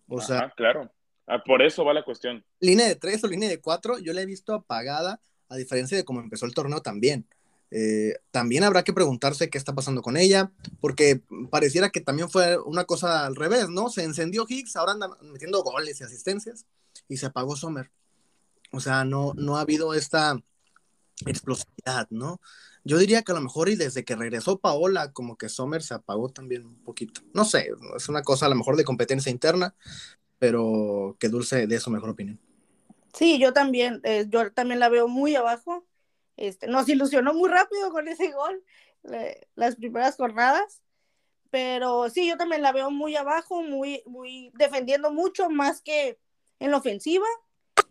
[0.07, 0.91] O sea, claro.
[1.25, 2.43] Ah, por eso va la cuestión.
[2.59, 5.21] Línea de tres o línea de cuatro, yo la he visto apagada,
[5.51, 7.27] a diferencia de cómo empezó el torneo también.
[7.71, 12.57] Eh, también habrá que preguntarse qué está pasando con ella, porque pareciera que también fue
[12.57, 13.89] una cosa al revés, ¿no?
[13.89, 16.65] Se encendió Higgs, ahora anda metiendo goles y asistencias,
[17.07, 17.91] y se apagó Sommer.
[18.71, 20.37] O sea, no, no ha habido esta
[21.25, 22.39] explosividad, ¿no?
[22.83, 25.93] Yo diría que a lo mejor y desde que regresó Paola, como que Sommer se
[25.93, 27.21] apagó también un poquito.
[27.33, 29.75] No sé, es una cosa a lo mejor de competencia interna,
[30.39, 32.39] pero que Dulce de eso mejor opinión.
[33.13, 35.85] Sí, yo también, eh, yo también la veo muy abajo.
[36.37, 38.63] Este, nos ilusionó muy rápido con ese gol
[39.55, 40.81] las primeras jornadas,
[41.49, 46.19] pero sí, yo también la veo muy abajo, muy, muy defendiendo mucho más que
[46.59, 47.25] en la ofensiva.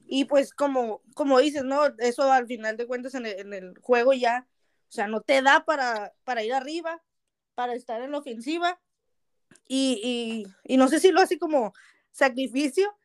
[0.07, 1.87] Y pues como, como dices, ¿no?
[1.99, 4.49] Eso al final de cuentas en el, en el juego ya,
[4.89, 7.03] o sea, no te da para, para ir arriba,
[7.55, 8.81] para estar en la ofensiva.
[9.69, 11.73] Y, y, y no sé si lo hace como
[12.11, 12.97] sacrificio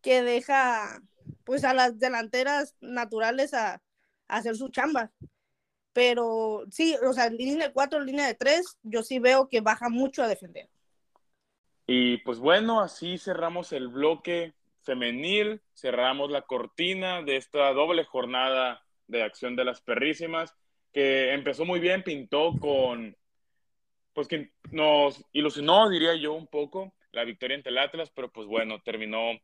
[0.00, 1.02] que deja
[1.44, 3.80] pues a las delanteras naturales a,
[4.26, 5.12] hacer su chamba.
[5.92, 9.60] Pero sí, o sea, en línea de 4, línea de 3, yo sí veo que
[9.60, 10.68] baja mucho a defender.
[11.86, 18.82] Y pues bueno, así cerramos el bloque femenil, cerramos la cortina de esta doble jornada
[19.06, 20.54] de acción de las perrísimas,
[20.92, 23.16] que empezó muy bien, pintó con,
[24.14, 28.46] pues que nos ilusionó, diría yo, un poco la victoria ante el Atlas, pero pues
[28.46, 29.38] bueno, terminó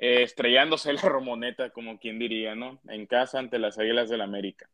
[0.00, 2.80] eh, estrellándose la Romoneta, como quien diría, ¿no?
[2.88, 4.68] En casa ante las Águilas del América.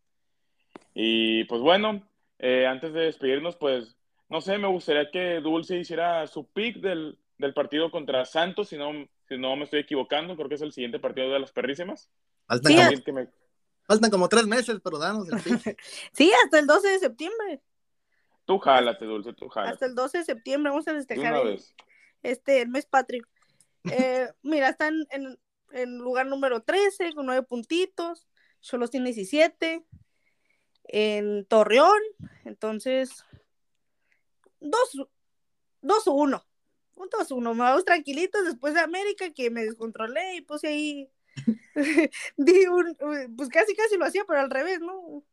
[0.95, 2.09] Y pues bueno,
[2.39, 3.97] eh, antes de despedirnos, pues
[4.29, 7.19] no sé, me gustaría que Dulce hiciera su pick del,
[7.55, 8.93] partido contra Santos, si no,
[9.29, 12.09] si no me estoy equivocando, creo que es el siguiente partido de las perrísimas.
[12.47, 15.81] Faltan, como tres meses, pero danos el pick.
[16.13, 17.61] sí, hasta el 12 de septiembre.
[18.45, 19.75] Tú jálate, Dulce, tú jálate.
[19.75, 21.45] Hasta el 12 de septiembre vamos a festejar.
[21.45, 21.75] Vez
[22.23, 23.25] este, el mes patrio.
[23.91, 25.39] Eh, mira, están en,
[25.73, 28.27] en, lugar número 13 con 9 puntitos.
[28.61, 29.85] Solo tiene 17.
[30.89, 32.01] En Torreón,
[32.45, 33.25] entonces
[34.61, 35.09] 2-1.
[35.83, 36.45] 2-1.
[36.97, 37.57] 2-1.
[37.57, 41.11] Vamos tranquilitos después de América que me descontrolé y puse ahí.
[42.37, 42.97] Di un,
[43.37, 45.25] pues casi casi lo hacía, pero al revés, ¿no?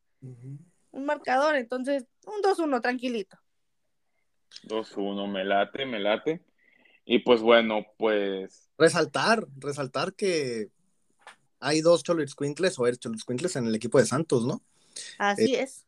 [0.91, 3.37] Un marcador, entonces un 2-1, tranquilito.
[4.63, 6.41] 2-1, me late, me late.
[7.05, 8.69] Y pues bueno, pues.
[8.77, 10.69] Resaltar, resaltar que
[11.59, 12.83] hay dos Quintles o
[13.25, 14.61] Quintles en el equipo de Santos, ¿no?
[15.17, 15.85] Así eh, es.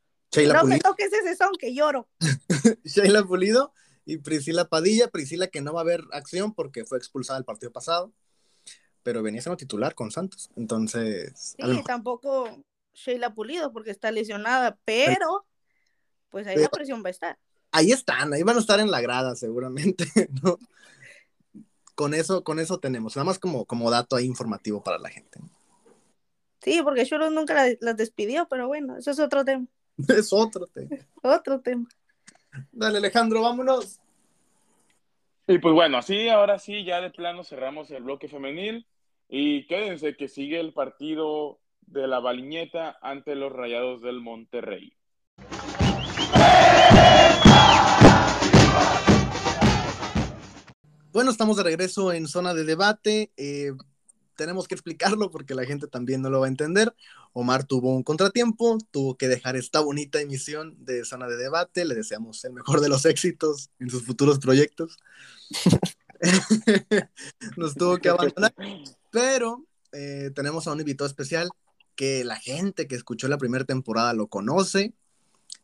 [0.47, 2.08] no me toques ese son que lloro.
[2.84, 3.73] Sheila Pulido
[4.06, 5.10] y Priscila Padilla.
[5.10, 8.12] Priscila que no va a haber acción porque fue expulsada el partido pasado,
[9.04, 10.49] pero venía siendo titular con Santos.
[10.56, 11.56] Entonces.
[11.58, 15.45] Sí, tampoco Sheila Pulido porque está lesionada, pero
[16.30, 17.39] pues ahí la presión va a estar.
[17.71, 20.06] Ahí están, ahí van a estar en la grada seguramente,
[20.43, 20.58] ¿no?
[21.96, 25.40] Con eso, con eso tenemos, nada más como, como dato ahí informativo para la gente.
[26.62, 29.66] Sí, porque Cholos nunca las, despidió, pero bueno, eso es otro tema.
[30.10, 30.98] Es otro tema.
[31.24, 31.88] otro tema.
[32.72, 34.00] Dale, Alejandro, vámonos.
[35.48, 38.88] Y pues bueno, así, ahora sí, ya de plano cerramos el bloque femenil.
[39.30, 44.96] Y quédense que sigue el partido de la Baliñeta ante los Rayados del Monterrey.
[51.15, 53.32] Bueno, estamos de regreso en zona de debate.
[53.38, 53.71] Eh,
[54.36, 56.93] tenemos que explicarlo porque la gente también no lo va a entender.
[57.32, 61.86] Omar tuvo un contratiempo, tuvo que dejar esta bonita emisión de zona de debate.
[61.86, 64.97] Le deseamos el mejor de los éxitos en sus futuros proyectos.
[67.56, 68.54] Nos tuvo que abandonar,
[69.10, 71.49] pero eh, tenemos a un invitado especial
[71.95, 74.93] que la gente que escuchó la primera temporada lo conoce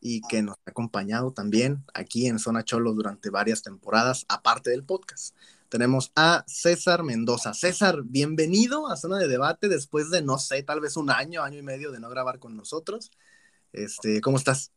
[0.01, 4.83] y que nos ha acompañado también aquí en Zona Cholo durante varias temporadas, aparte del
[4.83, 5.35] podcast.
[5.69, 7.53] Tenemos a César Mendoza.
[7.53, 11.59] César, bienvenido a Zona de Debate después de, no sé, tal vez un año, año
[11.59, 13.11] y medio de no grabar con nosotros.
[13.71, 14.71] Este, ¿Cómo estás?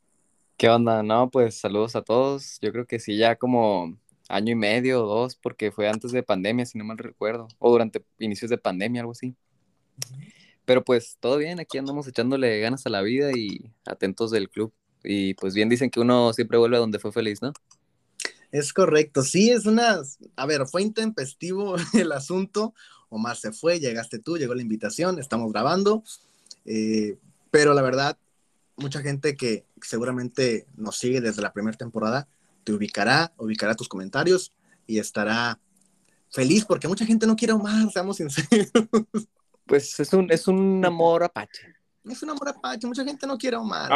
[0.57, 1.03] ¿Qué onda?
[1.03, 2.59] No, pues saludos a todos.
[2.61, 6.23] Yo creo que sí, ya como año y medio o dos, porque fue antes de
[6.23, 9.35] pandemia, si no mal recuerdo, o durante inicios de pandemia, algo así.
[10.65, 14.73] Pero pues todo bien, aquí andamos echándole ganas a la vida y atentos del club.
[15.05, 17.53] Y pues bien dicen que uno siempre vuelve a donde fue feliz, ¿no?
[18.51, 20.01] Es correcto, sí, es una,
[20.37, 22.75] a ver, fue intempestivo el asunto,
[23.09, 26.03] Omar se fue, llegaste tú, llegó la invitación, estamos grabando,
[26.65, 27.19] eh,
[27.51, 28.17] pero la verdad,
[28.77, 32.29] mucha gente que seguramente nos sigue desde la primera temporada,
[32.65, 34.53] te ubicará, ubicará tus comentarios
[34.87, 35.61] y estará
[36.31, 38.71] feliz porque mucha gente no quiere a Omar, seamos sinceros.
[39.67, 41.75] Pues es un, es un amor apache.
[42.05, 43.91] Es un amor apache, mucha gente no quiere a Omar.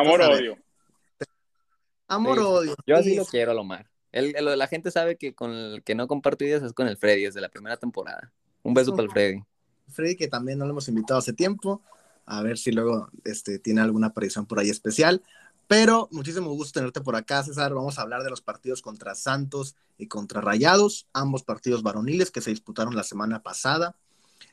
[2.08, 2.48] Amor-odio.
[2.48, 2.76] Amor-odio.
[2.86, 3.88] Yo así lo quiero a Omar.
[4.10, 7.24] El, la gente sabe que con el que no comparto ideas es con el Freddy
[7.24, 8.32] desde la primera temporada.
[8.62, 9.42] Un beso para el Freddy.
[9.88, 11.82] Freddy, que también no lo hemos invitado hace tiempo.
[12.24, 15.22] A ver si luego este, tiene alguna aparición por ahí especial.
[15.66, 17.74] Pero muchísimo gusto tenerte por acá, César.
[17.74, 22.40] Vamos a hablar de los partidos contra Santos y contra Rayados, ambos partidos varoniles que
[22.40, 23.94] se disputaron la semana pasada.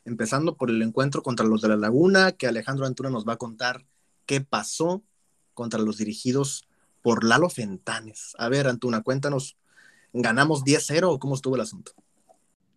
[0.04, 3.38] Empezando por el encuentro contra los de la Laguna, que Alejandro Antuna nos va a
[3.38, 3.86] contar
[4.26, 5.02] qué pasó
[5.54, 6.65] contra los dirigidos
[7.06, 8.34] por Lalo Fentanes.
[8.36, 9.56] A ver, Antuna, cuéntanos,
[10.12, 11.92] ¿ganamos 10-0 o cómo estuvo el asunto?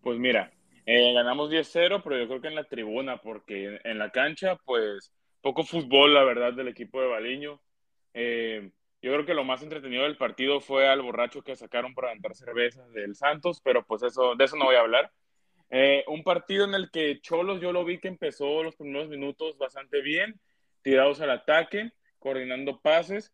[0.02, 0.52] Pues mira,
[0.86, 5.12] eh, ganamos 10-0, pero yo creo que en la tribuna, porque en la cancha, pues
[5.40, 7.60] poco fútbol, la verdad, del equipo de Baliño.
[8.14, 8.70] Eh,
[9.02, 12.36] yo creo que lo más entretenido del partido fue al borracho que sacaron para aventar
[12.36, 15.10] cervezas del Santos, pero pues eso, de eso no voy a hablar.
[15.70, 19.58] Eh, un partido en el que Cholos yo lo vi que empezó los primeros minutos
[19.58, 20.40] bastante bien,
[20.82, 21.90] tirados al ataque,
[22.20, 23.32] coordinando pases,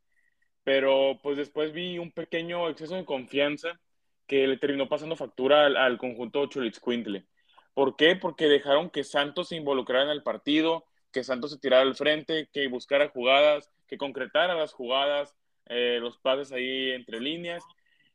[0.67, 3.79] pero pues después vi un pequeño exceso de confianza
[4.27, 7.25] que le terminó pasando factura al, al conjunto Cholitzcuintle.
[7.73, 8.17] ¿Por qué?
[8.17, 12.49] Porque dejaron que Santos se involucrara en el partido, que Santos se tirara al frente,
[12.53, 17.63] que buscara jugadas, que concretara las jugadas, eh, los pases ahí entre líneas.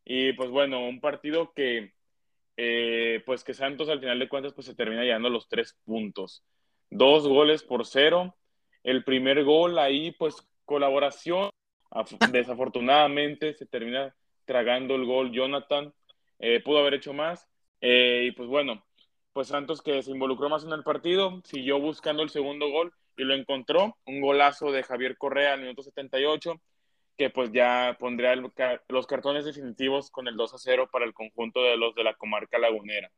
[0.03, 1.93] Y pues bueno, un partido que,
[2.57, 6.43] eh, pues que Santos al final de cuentas pues se termina llevando los tres puntos.
[6.89, 8.35] Dos goles por cero.
[8.83, 10.35] El primer gol ahí pues
[10.65, 11.49] colaboración.
[12.32, 15.93] Desafortunadamente se termina tragando el gol Jonathan.
[16.39, 17.47] Eh, pudo haber hecho más.
[17.82, 18.84] y pues bueno,
[19.34, 23.23] pues Santos que se involucró más en el partido, siguió buscando el segundo gol y
[23.23, 26.62] lo encontró, un golazo de Javier Correa al minuto 78,
[27.17, 31.62] que pues ya pondría los cartones definitivos con el 2 a 0 para el conjunto
[31.62, 33.12] de los de la comarca lagunera.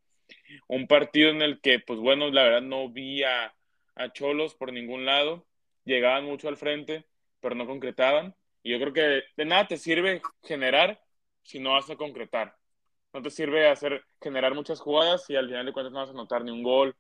[0.68, 3.56] Un partido en el que, pues bueno, la verdad no vi a,
[3.96, 5.46] a Cholos por ningún lado,
[5.86, 7.06] llegaban mucho al frente,
[7.40, 8.36] pero no concretaban.
[8.64, 11.02] Y yo creo que de nada te sirve generar
[11.44, 12.56] si no vas a concretar
[13.14, 16.14] no te sirve hacer generar muchas jugadas y al final de cuentas no vas a
[16.14, 16.96] anotar ni un gol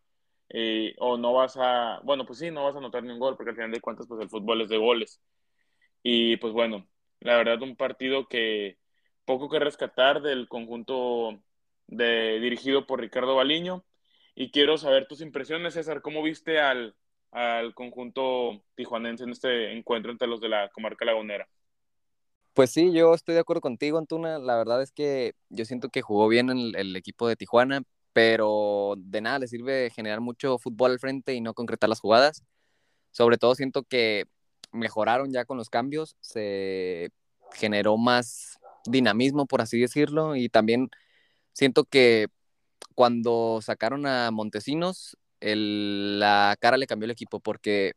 [0.49, 3.36] eh, o no vas a, bueno, pues sí, no vas a anotar ni un gol
[3.36, 5.21] porque al final de cuentas pues el fútbol es de goles.
[6.04, 6.88] Y pues bueno,
[7.19, 8.78] la verdad un partido que
[9.26, 11.41] poco que rescatar del conjunto
[11.88, 13.86] de, dirigido por Ricardo Baliño.
[14.36, 16.95] Y quiero saber tus impresiones, César, ¿cómo viste al,
[17.33, 21.47] al conjunto tijuanense en este encuentro entre los de la comarca lagunera?
[22.53, 24.37] Pues sí, yo estoy de acuerdo contigo, Antuna.
[24.37, 27.81] La verdad es que yo siento que jugó bien el, el equipo de Tijuana,
[28.13, 32.43] pero de nada le sirve generar mucho fútbol al frente y no concretar las jugadas.
[33.11, 34.25] Sobre todo siento que
[34.71, 37.09] mejoraron ya con los cambios, se
[37.53, 40.89] generó más dinamismo, por así decirlo, y también
[41.53, 42.27] siento que
[42.95, 47.93] cuando sacaron a Montesinos, la cara le cambió el equipo, porque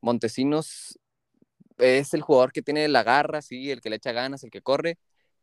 [0.00, 0.98] Montesinos
[1.78, 4.62] es el jugador que tiene la garra, sí, el que le echa ganas, el que
[4.62, 4.98] corre,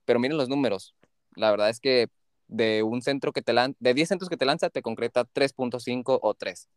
[0.06, 0.96] pero miren los números.
[1.36, 2.08] La verdad es que
[2.48, 6.20] de un centro que te lanza, de 10 centros que te lanza, te concreta 3.5
[6.22, 6.70] o 3.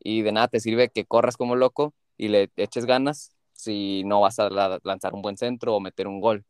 [0.00, 4.20] Y de nada te sirve que corras como loco y le eches ganas si no
[4.20, 4.48] vas a
[4.82, 6.44] lanzar un buen centro o meter un gol.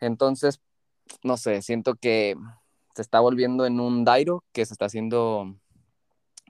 [0.00, 0.60] Entonces,
[1.22, 2.36] no sé, siento que
[2.94, 5.56] se está volviendo en un Dairo que se está haciendo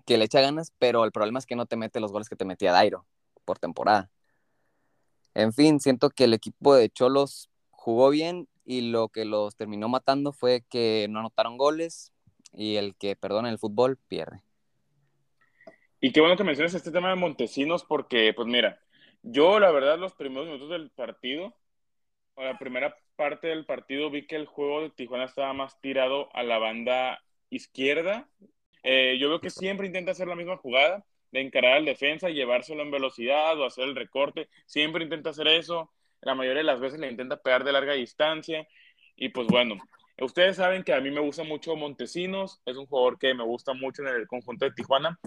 [0.05, 2.37] que le echa ganas, pero el problema es que no te mete los goles que
[2.37, 3.07] te metía Dairo
[3.45, 4.11] por temporada.
[5.35, 9.89] En fin, siento que el equipo de Cholos jugó bien y lo que los terminó
[9.89, 12.13] matando fue que no anotaron goles
[12.53, 14.43] y el que perdona el fútbol pierde.
[16.01, 18.81] Y qué bueno que menciones este tema de Montesinos porque, pues mira,
[19.23, 21.55] yo la verdad los primeros minutos del partido,
[22.35, 26.29] o la primera parte del partido, vi que el juego de Tijuana estaba más tirado
[26.35, 28.29] a la banda izquierda.
[28.83, 32.35] Eh, yo veo que siempre intenta hacer la misma jugada, de encarar al defensa y
[32.35, 34.49] llevárselo en velocidad o hacer el recorte.
[34.67, 35.91] Siempre intenta hacer eso.
[36.21, 38.69] La mayoría de las veces le intenta pegar de larga distancia.
[39.17, 39.77] Y pues bueno,
[40.21, 42.61] ustedes saben que a mí me gusta mucho Montesinos.
[42.67, 45.19] Es un jugador que me gusta mucho en el conjunto de Tijuana.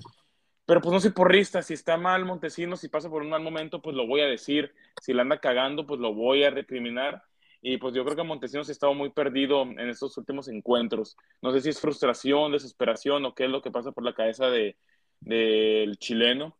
[0.66, 1.62] Pero pues no soy porrista.
[1.64, 4.74] Si está mal Montesinos, si pasa por un mal momento, pues lo voy a decir.
[5.02, 7.24] Si la anda cagando, pues lo voy a recriminar.
[7.68, 11.18] Y pues yo creo que Montesinos ha estado muy perdido en estos últimos encuentros.
[11.42, 14.52] No sé si es frustración, desesperación o qué es lo que pasa por la cabeza
[14.52, 14.78] de,
[15.20, 16.60] del chileno.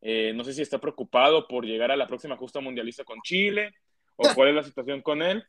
[0.00, 3.72] Eh, no sé si está preocupado por llegar a la próxima justa mundialista con Chile
[4.16, 5.44] o cuál es la situación con él.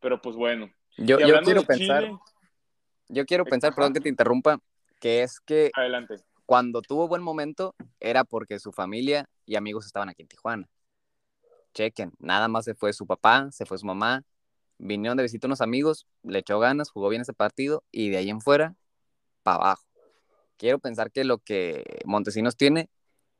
[0.00, 0.70] Pero pues bueno.
[0.98, 2.18] Yo, yo quiero de pensar, Chile-
[3.08, 4.58] yo quiero pensar, perdón que te interrumpa,
[5.00, 6.16] que es que Adelante.
[6.44, 10.68] cuando tuvo buen momento era porque su familia y amigos estaban aquí en Tijuana.
[11.74, 14.24] Chequen, nada más se fue su papá, se fue su mamá,
[14.78, 18.30] vinieron de visita unos amigos, le echó ganas, jugó bien ese partido y de ahí
[18.30, 18.76] en fuera,
[19.42, 19.84] para abajo.
[20.56, 22.90] Quiero pensar que lo que Montesinos tiene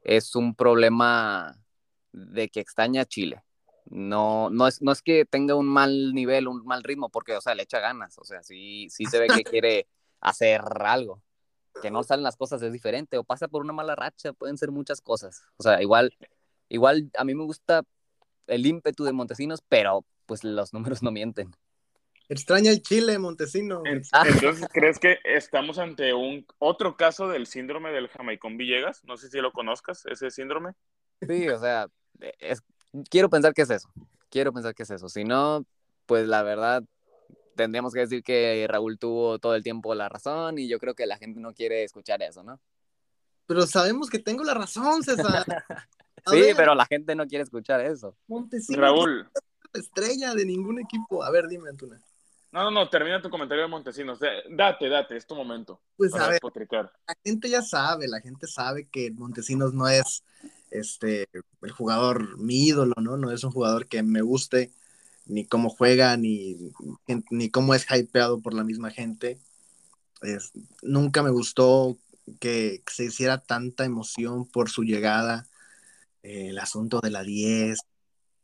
[0.03, 1.57] es un problema
[2.13, 3.43] de que extraña a Chile.
[3.87, 7.41] No, no, es, no es que tenga un mal nivel, un mal ritmo, porque, o
[7.41, 9.89] sea, le echa ganas, o sea, sí, sí se ve que quiere
[10.21, 11.23] hacer algo
[11.81, 14.71] que no salen las cosas es diferente o pasa por una mala racha, pueden ser
[14.71, 15.43] muchas cosas.
[15.57, 16.17] O sea, igual,
[16.69, 17.83] igual a mí me gusta
[18.51, 21.55] el ímpetu de Montesinos, pero pues los números no mienten.
[22.29, 23.83] Extraña el Chile, Montesino.
[24.13, 24.25] Ah.
[24.27, 29.03] Entonces, ¿crees que estamos ante un otro caso del síndrome del Jamaicón Villegas?
[29.05, 30.75] No sé si lo conozcas, ese síndrome.
[31.27, 31.89] Sí, o sea,
[32.39, 32.63] es-
[33.09, 33.91] quiero pensar que es eso.
[34.29, 35.09] Quiero pensar que es eso.
[35.09, 35.65] Si no,
[36.07, 36.85] pues la verdad,
[37.57, 41.07] tendríamos que decir que Raúl tuvo todo el tiempo la razón y yo creo que
[41.07, 42.61] la gente no quiere escuchar eso, ¿no?
[43.47, 45.45] Pero sabemos que tengo la razón, César.
[46.27, 48.17] Sí, ver, pero la gente no quiere escuchar eso.
[48.27, 49.31] Montesino Raúl, no
[49.75, 51.23] es estrella de ningún equipo.
[51.23, 52.01] A ver, dime, Antuna.
[52.53, 54.19] no, no, no, termina tu comentario de Montesinos.
[54.21, 55.81] De- Date, date, es tu momento.
[55.97, 60.25] Pues a ver, la gente ya sabe, la gente sabe que Montesinos no es
[60.71, 61.29] este
[61.63, 63.17] el jugador mi ídolo, ¿no?
[63.17, 64.73] No es un jugador que me guste
[65.27, 66.73] ni cómo juega ni,
[67.31, 69.39] ni cómo es hypeado por la misma gente.
[70.23, 70.53] Es-
[70.83, 71.97] nunca me gustó
[72.41, 75.50] que se hiciera tanta emoción por su llegada, eh,
[76.23, 77.81] el asunto de la 10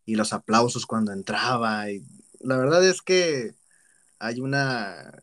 [0.07, 1.91] y los aplausos cuando entraba.
[1.91, 2.05] Y
[2.41, 3.55] la verdad es que
[4.19, 5.23] hay una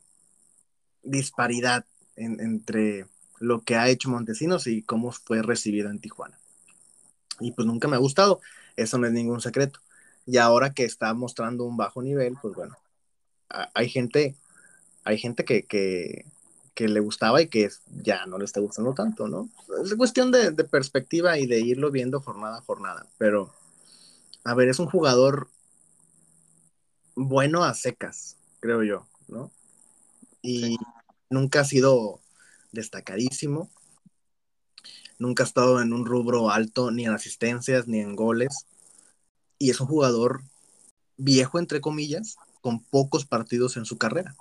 [1.03, 1.85] disparidad
[2.15, 3.07] en- entre
[3.39, 6.37] lo que ha hecho Montesinos y cómo fue recibido en Tijuana.
[7.39, 8.39] Y pues nunca me ha gustado,
[8.75, 9.79] eso no es ningún secreto.
[10.25, 12.77] Y ahora que está mostrando un bajo nivel, pues bueno,
[13.73, 14.35] hay gente,
[15.03, 16.25] hay gente que, que,
[16.73, 19.49] que le gustaba y que ya no le está gustando tanto, ¿no?
[19.83, 23.05] Es cuestión de, de perspectiva y de irlo viendo jornada a jornada.
[23.17, 23.53] Pero,
[24.43, 25.49] a ver, es un jugador
[27.15, 29.51] bueno a secas, creo yo, ¿no?
[30.41, 30.77] Y
[31.29, 32.19] nunca ha sido
[32.71, 33.69] destacadísimo.
[35.19, 38.65] Nunca ha estado en un rubro alto, ni en asistencias, ni en goles.
[39.57, 40.41] Y es un jugador
[41.17, 44.35] viejo, entre comillas, con pocos partidos en su carrera.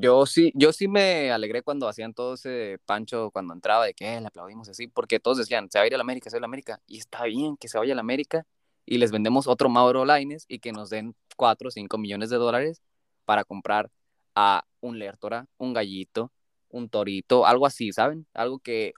[0.00, 4.16] Yo sí, yo sí me alegré cuando hacían todo ese pancho, cuando entraba, de que
[4.16, 6.36] "Eh, le aplaudimos así, porque todos decían, se va a ir a la América, se
[6.36, 8.44] va a la América, y está bien que se vaya a la América,
[8.84, 12.36] y les vendemos otro Mauro Laines y que nos den 4 o 5 millones de
[12.36, 12.82] dólares
[13.24, 13.90] para comprar
[14.34, 16.32] a un Lertora, un Gallito,
[16.70, 18.26] un Torito, algo así, ¿saben?
[18.34, 18.92] Algo que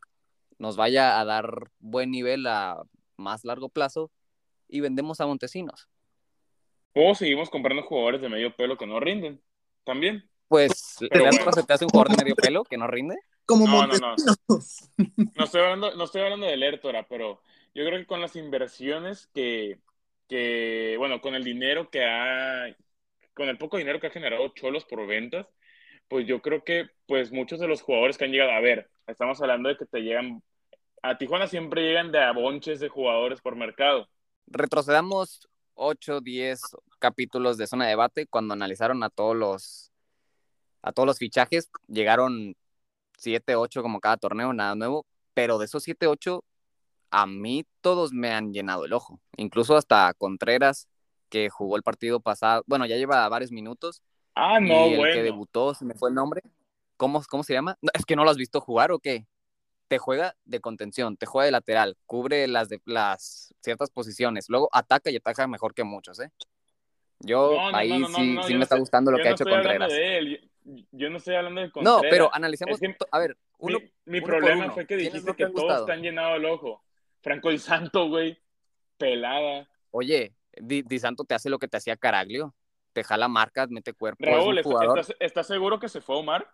[0.58, 2.82] nos vaya a dar buen nivel a
[3.16, 4.10] más largo plazo
[4.68, 5.88] y vendemos a Montesinos.
[6.94, 9.40] O seguimos comprando jugadores de medio pelo que no rinden.
[9.84, 10.29] También.
[10.50, 11.52] Pues, ¿Lertora bueno.
[11.52, 13.14] se te hace un jugador de medio pelo que no rinde?
[13.46, 14.16] Como No, no, no.
[15.36, 17.40] No estoy hablando, no estoy hablando del Lertora, pero
[17.72, 19.78] yo creo que con las inversiones que,
[20.28, 22.66] que, bueno, con el dinero que ha,
[23.32, 25.46] con el poco dinero que ha generado Cholos por ventas,
[26.08, 29.40] pues yo creo que pues muchos de los jugadores que han llegado, a ver, estamos
[29.40, 30.42] hablando de que te llegan,
[31.00, 34.08] a Tijuana siempre llegan de abonches de jugadores por mercado.
[34.48, 36.60] retrocedamos 8, 10
[36.98, 39.89] capítulos de zona de debate cuando analizaron a todos los
[40.82, 42.54] a todos los fichajes, llegaron
[43.18, 46.44] 7, 8 como cada torneo, nada nuevo, pero de esos 7, 8
[47.10, 50.88] a mí todos me han llenado el ojo, incluso hasta Contreras
[51.28, 54.02] que jugó el partido pasado, bueno, ya lleva varios minutos
[54.34, 55.14] Ah, no, y el bueno.
[55.14, 56.40] que debutó, se me fue el nombre.
[56.96, 57.76] ¿Cómo, cómo se llama?
[57.82, 59.26] No, es que no lo has visto jugar o qué.
[59.88, 64.68] Te juega de contención, te juega de lateral, cubre las, de, las ciertas posiciones, luego
[64.72, 66.30] ataca y ataca mejor que muchos, ¿eh?
[67.18, 69.90] Yo No, no, ahí sí, sí me está gustando lo que ha hecho Contreras.
[69.90, 70.49] de él,
[70.92, 72.02] yo, no estoy hablando de No, Contreras.
[72.10, 74.74] pero analicemos, Es que to- a ver, uno, mi, mi uno por problema uno.
[74.74, 75.86] fue que ¿Quiénes dijiste no te que todos gustado?
[75.86, 76.82] te han llenado el ojo.
[77.22, 78.38] Franco Di Santo, güey.
[78.98, 79.68] Pelada.
[79.92, 82.54] oye, Di, Di Santo te hace lo que te hacía Caraglio,
[82.92, 84.98] te jala marcas, mete cuerpo, Raúl, es un ¿est- jugador.
[84.98, 86.46] ¿estás, estás seguro que se fue Omar?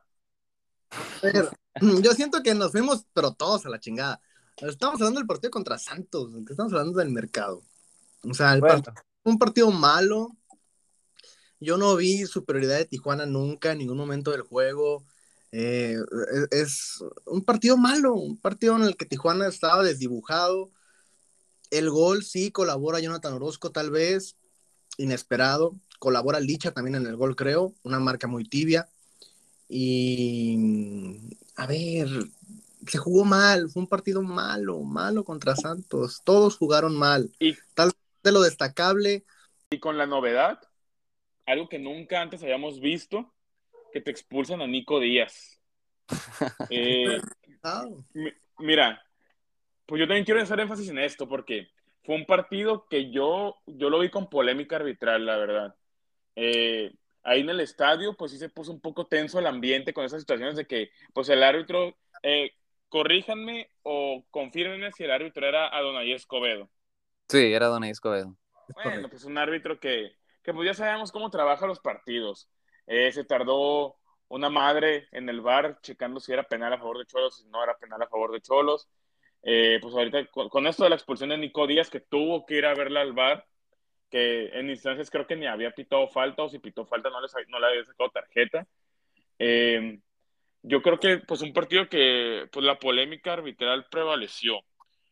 [1.22, 1.50] Pero,
[2.02, 4.20] yo siento que nos fuimos, pero todos a la chingada.
[4.58, 7.62] Estamos hablando del partido contra Santos, que estamos hablando del mercado.
[8.22, 10.30] O sea, el Bueno, part- un partido malo.
[11.60, 15.04] Yo no vi superioridad de Tijuana nunca en ningún momento del juego.
[15.52, 15.96] Eh,
[16.50, 20.70] es, es un partido malo, un partido en el que Tijuana estaba desdibujado.
[21.70, 24.36] El gol sí colabora Jonathan Orozco, tal vez,
[24.98, 25.74] inesperado.
[25.98, 27.74] Colabora Licha también en el gol, creo.
[27.82, 28.88] Una marca muy tibia.
[29.68, 30.58] Y
[31.56, 32.08] a ver,
[32.86, 36.22] se jugó mal, fue un partido malo, malo contra Santos.
[36.24, 37.32] Todos jugaron mal.
[37.40, 39.24] Y Tal vez de lo destacable,
[39.70, 40.60] Y con la novedad,
[41.46, 43.32] algo que nunca antes habíamos visto,
[43.92, 45.60] que te expulsan a Nico Díaz.
[46.68, 47.20] Eh,
[48.14, 49.02] mi- mira,
[49.86, 51.68] pues yo también quiero hacer énfasis en esto porque
[52.04, 55.74] fue un partido que yo, yo lo vi con polémica arbitral, la verdad.
[56.36, 56.92] Eh,
[57.22, 60.20] ahí en el estadio, pues sí se puso un poco tenso el ambiente con esas
[60.20, 62.52] situaciones de que, pues el árbitro, eh,
[62.88, 66.70] corríjanme o confírmenme si el árbitro era Adonai Escobedo.
[67.28, 68.36] Sí, era Don Escobedo.
[68.68, 70.12] es Bueno, pues un árbitro que,
[70.46, 72.48] que pues ya sabemos cómo trabaja los partidos.
[72.86, 73.96] Eh, se tardó
[74.28, 77.62] una madre en el bar checando si era penal a favor de Cholos, si no
[77.64, 78.88] era penal a favor de Cholos.
[79.42, 82.66] Eh, pues ahorita con, esto de la expulsión de Nico Díaz, que tuvo que ir
[82.66, 83.44] a verla al bar,
[84.08, 87.34] que en instancias creo que ni había pitado falta, o si pitó falta no, les,
[87.48, 88.68] no le había sacado tarjeta.
[89.40, 89.98] Eh,
[90.62, 94.60] yo creo que pues un partido que pues la polémica arbitral prevaleció.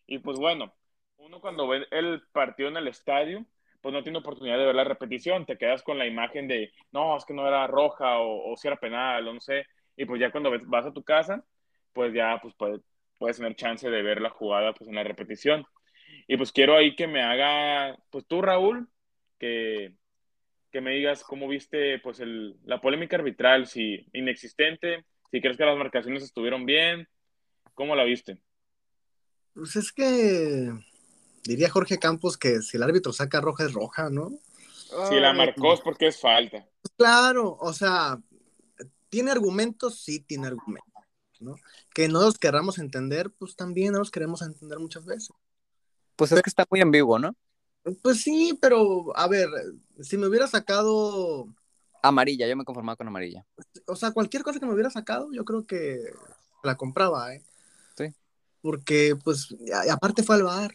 [0.06, 0.72] Y pues bueno,
[1.16, 3.44] uno cuando ve el partido en el estadio,
[3.84, 7.18] pues no tiene oportunidad de ver la repetición, te quedas con la imagen de, no,
[7.18, 10.18] es que no era roja o, o si era penal, o no sé, y pues
[10.18, 11.44] ya cuando vas a tu casa,
[11.92, 12.80] pues ya pues puedes,
[13.18, 15.66] puedes tener chance de ver la jugada pues en la repetición.
[16.26, 18.88] Y pues quiero ahí que me haga, pues tú Raúl,
[19.38, 19.92] que,
[20.72, 25.66] que me digas cómo viste pues el, la polémica arbitral, si inexistente, si crees que
[25.66, 27.06] las marcaciones estuvieron bien,
[27.74, 28.38] ¿cómo la viste?
[29.52, 30.72] Pues es que
[31.44, 34.32] diría Jorge Campos que si el árbitro saca roja es roja, ¿no?
[35.08, 36.66] Si la marcó es porque es falta.
[36.96, 38.20] Claro, o sea,
[39.08, 41.04] tiene argumentos, sí tiene argumentos,
[41.40, 41.56] ¿no?
[41.92, 45.30] Que no los querramos entender, pues también no los queremos entender muchas veces.
[46.16, 47.34] Pues es que está muy en vivo, ¿no?
[48.02, 49.48] Pues sí, pero a ver,
[50.00, 51.48] si me hubiera sacado,
[52.04, 53.46] Amarilla, yo me conformaba con amarilla.
[53.86, 56.00] o sea, cualquier cosa que me hubiera sacado, yo creo que
[56.62, 57.42] la compraba, ¿eh?
[57.96, 58.14] Sí.
[58.60, 60.74] Porque, pues, y aparte fue al bar.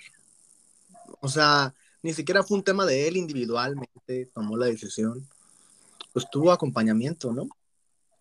[1.21, 5.27] O sea, ni siquiera fue un tema de él individualmente, tomó la decisión.
[6.13, 7.49] Pues tuvo acompañamiento, ¿no?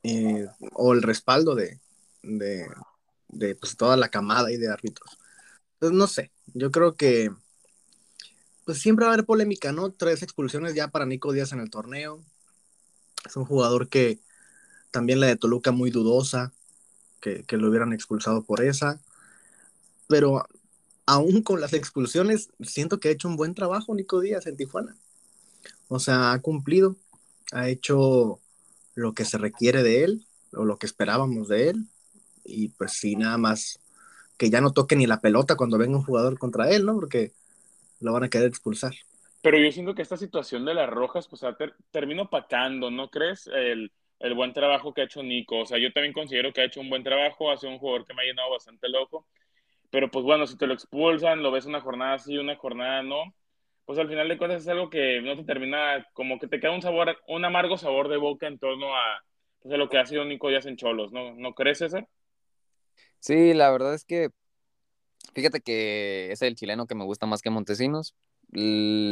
[0.03, 1.81] Eh, o el respaldo de,
[2.23, 5.19] de, pues, toda la camada y de árbitros.
[5.75, 7.31] Entonces, no sé, yo creo que
[8.65, 9.93] pues siempre va a haber polémica, ¿no?
[9.93, 12.23] Tres expulsiones ya para Nico Díaz en el torneo.
[13.25, 14.21] Es un jugador que
[14.91, 16.53] también la de Toluca muy dudosa,
[17.21, 19.01] que, que lo hubieran expulsado por esa.
[20.07, 20.47] Pero
[21.09, 24.97] aún con las expulsiones, siento que ha hecho un buen trabajo Nico Díaz en Tijuana.
[25.89, 26.97] O sea, ha cumplido,
[27.53, 28.41] ha hecho
[28.95, 31.87] lo que se requiere de él, o lo que esperábamos de él.
[32.45, 33.81] Y pues sí, nada más
[34.39, 36.95] que ya no toque ni la pelota cuando venga un jugador contra él, ¿no?
[36.95, 37.33] Porque
[38.01, 38.95] lo van a querer expulsar.
[39.43, 43.47] Pero yo siento que esta situación de las rojas, pues ter- termina opacando, ¿no crees?
[43.49, 45.61] El, el buen trabajo que ha hecho Nico.
[45.61, 48.05] O sea, yo también considero que ha hecho un buen trabajo, ha sido un jugador
[48.07, 49.27] que me ha llenado bastante el ojo.
[49.91, 53.35] Pero pues bueno, si te lo expulsan, lo ves una jornada sí, una jornada no,
[53.87, 56.73] pues al final de cuentas es algo que no te termina, como que te queda
[56.73, 59.25] un sabor, un amargo sabor de boca en torno a,
[59.63, 61.35] pues, lo que ha sido Nico Díaz en Cholos, ¿no?
[61.35, 62.07] ¿No crees, César?
[63.21, 64.31] Sí, la verdad es que
[65.35, 68.15] fíjate que es el chileno que me gusta más que Montesinos.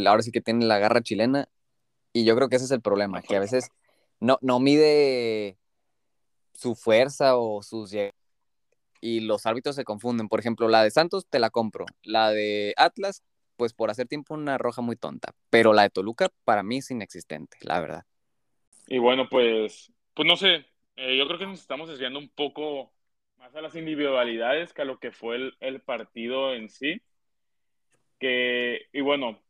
[0.06, 1.48] Ahora sí que tiene la garra chilena
[2.12, 3.70] y yo creo que ese es el problema, que a veces
[4.20, 5.58] no, no mide
[6.54, 8.14] su fuerza o sus lleg-
[9.00, 10.28] y los árbitros se confunden.
[10.28, 13.22] Por ejemplo, la de Santos te la compro, la de Atlas,
[13.56, 16.90] pues por hacer tiempo una roja muy tonta, pero la de Toluca para mí es
[16.90, 18.04] inexistente, la verdad.
[18.86, 20.66] Y bueno, pues, pues no sé,
[20.96, 22.92] eh, yo creo que nos estamos desviando un poco
[23.38, 27.02] más a las individualidades que a lo que fue el, partido en sí.
[28.18, 29.42] Que, y bueno,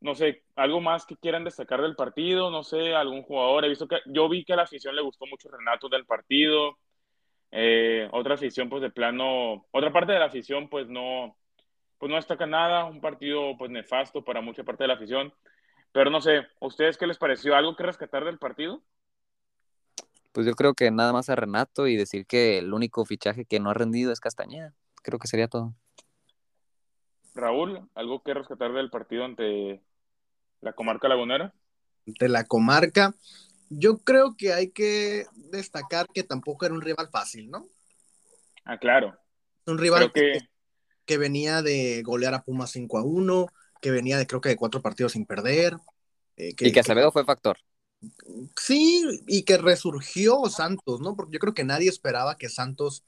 [0.00, 3.64] no sé, algo más que quieran destacar del partido, no sé, algún jugador.
[3.64, 6.78] He visto que yo vi que a la afición le gustó mucho Renato del partido.
[7.52, 11.36] Eh, otra afición, pues de plano, otra parte de la afición, pues no,
[11.98, 12.86] pues no destaca nada.
[12.86, 15.32] Un partido, pues nefasto para mucha parte de la afición.
[15.92, 17.54] Pero no sé, ¿a ustedes qué les pareció?
[17.54, 18.82] ¿Algo que rescatar del partido?
[20.32, 23.60] Pues yo creo que nada más a Renato y decir que el único fichaje que
[23.60, 24.72] no ha rendido es Castañeda.
[25.02, 25.74] Creo que sería todo.
[27.34, 29.82] Raúl, ¿algo que rescatar del partido ante
[30.62, 31.52] la comarca lagunera?
[32.06, 33.14] De la comarca,
[33.78, 37.66] yo creo que hay que destacar que tampoco era un rival fácil, ¿no?
[38.64, 39.16] Ah, claro.
[39.66, 40.48] Un rival Creo que que,
[41.04, 43.46] que venía de golear a Pumas 5 a 1,
[43.80, 45.76] que venía de creo que de cuatro partidos sin perder.
[46.36, 47.58] eh, Y que Acevedo fue factor.
[48.56, 51.14] Sí, y que resurgió Santos, ¿no?
[51.14, 53.04] Porque yo creo que nadie esperaba que Santos.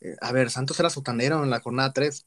[0.00, 2.26] eh, a ver, Santos era sotanero en la jornada 3.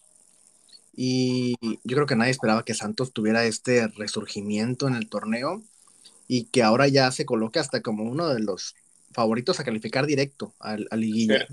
[0.97, 5.61] Y yo creo que nadie esperaba que Santos tuviera este resurgimiento en el torneo
[6.27, 8.75] y que ahora ya se coloque hasta como uno de los
[9.11, 11.39] favoritos a calificar directo al- a, Liguilla.
[11.39, 11.47] ter-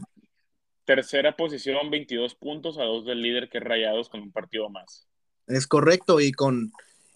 [0.84, 5.06] tercera posición, 22 puntos a dos del líder que es Rayados con un partido más.
[5.46, 6.72] Es correcto, y con,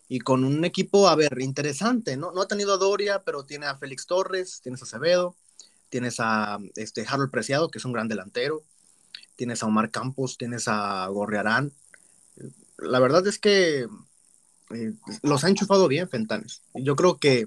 [0.08, 2.32] y con un equipo, a ver, interesante, ¿no?
[2.32, 5.34] No ha tenido a Doria, pero tiene a Félix Torres, tienes a Acevedo,
[5.88, 8.62] tienes a este, Harold Preciado, que es un gran delantero,
[9.36, 11.72] tienes a Omar Campos, tienes a Gorriarán.
[12.78, 13.86] La verdad es que
[14.70, 14.92] eh,
[15.22, 16.62] los ha enchufado bien Fentanes.
[16.74, 17.46] Yo creo que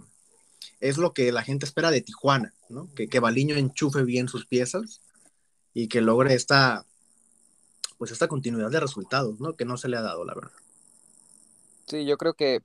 [0.80, 2.90] es lo que la gente espera de Tijuana, ¿no?
[2.96, 5.02] Que, que Baliño enchufe bien sus piezas
[5.74, 6.86] y que logre esta,
[7.98, 9.56] pues esta continuidad de resultados, ¿no?
[9.56, 10.52] Que no se le ha dado, la verdad.
[11.88, 12.62] Sí, yo creo que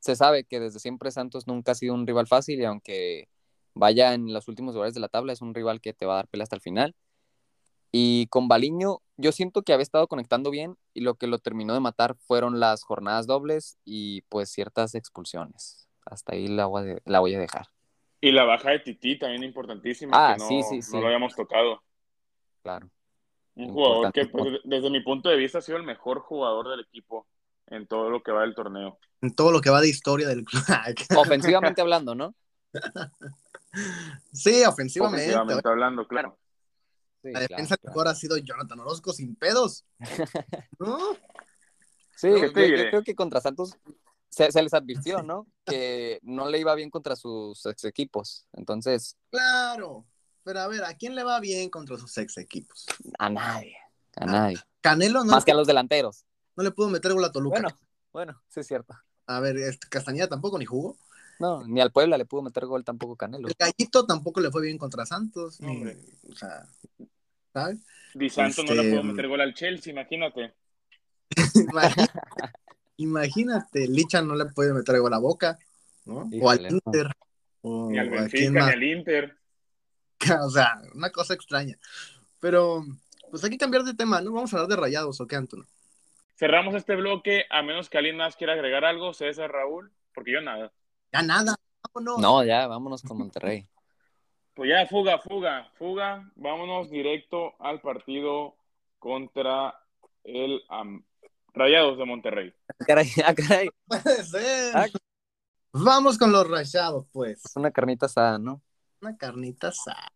[0.00, 3.28] se sabe que desde siempre Santos nunca ha sido un rival fácil y aunque
[3.74, 6.16] vaya en los últimos lugares de la tabla, es un rival que te va a
[6.16, 6.94] dar pelea hasta el final.
[7.90, 11.74] Y con Baliño, yo siento que había estado conectando bien y lo que lo terminó
[11.74, 15.88] de matar fueron las jornadas dobles y pues ciertas expulsiones.
[16.04, 17.66] Hasta ahí la voy a, la voy a dejar.
[18.20, 20.12] Y la baja de Titi también importantísima.
[20.14, 20.92] Ah, que no, sí, sí, sí.
[20.92, 21.82] No lo habíamos tocado.
[22.62, 22.90] Claro.
[23.54, 26.80] Un jugador que, pues, desde mi punto de vista, ha sido el mejor jugador del
[26.80, 27.26] equipo
[27.66, 28.98] en todo lo que va del torneo.
[29.20, 30.62] En todo lo que va de historia del club.
[31.16, 32.34] Ofensivamente hablando, ¿no?
[34.32, 35.24] sí, ofensivamente.
[35.24, 36.38] Ofensivamente hablando, claro.
[37.22, 37.94] Sí, La defensa claro.
[37.94, 39.84] mejor ha sido Jonathan Orozco sin pedos.
[40.78, 40.98] ¿No?
[42.16, 43.72] Sí, ¿Qué yo, creo que contra Santos
[44.28, 45.46] se, se les advirtió, ¿no?
[45.64, 48.46] Que no le iba bien contra sus ex equipos.
[48.52, 50.06] Entonces, Claro.
[50.44, 52.86] Pero a ver, ¿a quién le va bien contra sus ex equipos?
[53.18, 53.76] a nadie,
[54.16, 54.56] a nadie.
[54.80, 56.24] Canelo no, Más que a los delanteros.
[56.56, 57.60] no le pudo meter gol a Toluca.
[57.60, 57.78] Bueno,
[58.12, 58.94] bueno, sí es cierto.
[59.26, 60.96] A ver, este, Castañeda tampoco ni jugó.
[61.38, 63.48] No, ni al Puebla le pudo meter gol tampoco Canelo.
[63.48, 65.60] El Gallito tampoco le fue bien contra Santos.
[65.60, 65.84] ni-
[66.30, 66.66] o sea,
[67.52, 67.78] ¿sabes?
[68.14, 70.54] Di Santo no Este, le pudo meter gol al Chelsea, imagínate.
[71.70, 72.20] Imagínate,
[72.96, 75.58] imagínate, Licha no le puede meter gol a Boca,
[76.06, 76.28] ¿no?
[76.40, 76.68] o al no.
[76.68, 77.12] Inter.
[77.60, 79.36] O Ni al Benfica, ni al Inter.
[80.42, 81.78] O sea, una cosa extraña.
[82.40, 82.84] Pero,
[83.30, 84.32] pues hay que cambiar de tema, ¿no?
[84.32, 85.66] Vamos a hablar de rayados, ¿o qué, Antonio?
[86.36, 90.40] Cerramos este bloque, a menos que alguien más quiera agregar algo, César, Raúl, porque yo
[90.40, 90.72] nada.
[91.12, 92.18] Ya nada, vámonos.
[92.20, 93.68] No, ya, vámonos con Monterrey.
[94.54, 96.32] Pues ya, fuga, fuga, fuga.
[96.34, 98.56] Vámonos directo al partido
[98.98, 99.72] contra
[100.24, 100.60] el
[101.54, 102.52] Rayados de Monterrey.
[102.68, 103.68] Ah, Caray, ah, caray.
[103.86, 104.76] Puede ser.
[104.76, 104.86] Ah.
[105.70, 107.44] Vamos con los rayados, pues.
[107.44, 108.60] Es una carnita asada, ¿no?
[109.00, 110.12] Una carnita asada.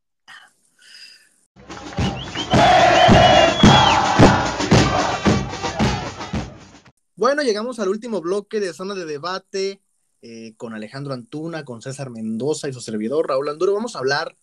[7.15, 9.81] Bueno, llegamos al último bloque de zona de debate
[10.23, 13.75] eh, con Alejandro Antuna, con César Mendoza y su servidor Raúl Anduro.
[13.75, 14.37] Vamos a hablar,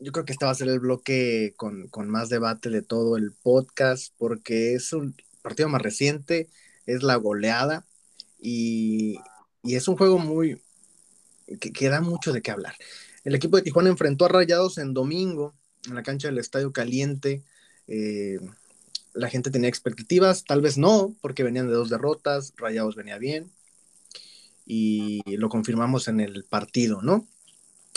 [0.00, 3.18] yo creo que este va a ser el bloque con, con más debate de todo
[3.18, 6.48] el podcast, porque es un partido más reciente,
[6.86, 7.84] es la goleada
[8.38, 9.18] y,
[9.62, 10.62] y es un juego muy
[11.60, 12.74] que, que da mucho de qué hablar.
[13.22, 15.54] El equipo de Tijuana enfrentó a Rayados en domingo
[15.86, 17.42] en la cancha del Estadio Caliente.
[17.86, 18.40] Eh,
[19.12, 23.50] la gente tenía expectativas, tal vez no, porque venían de dos derrotas, Rayados venía bien
[24.72, 27.26] y lo confirmamos en el partido, ¿no?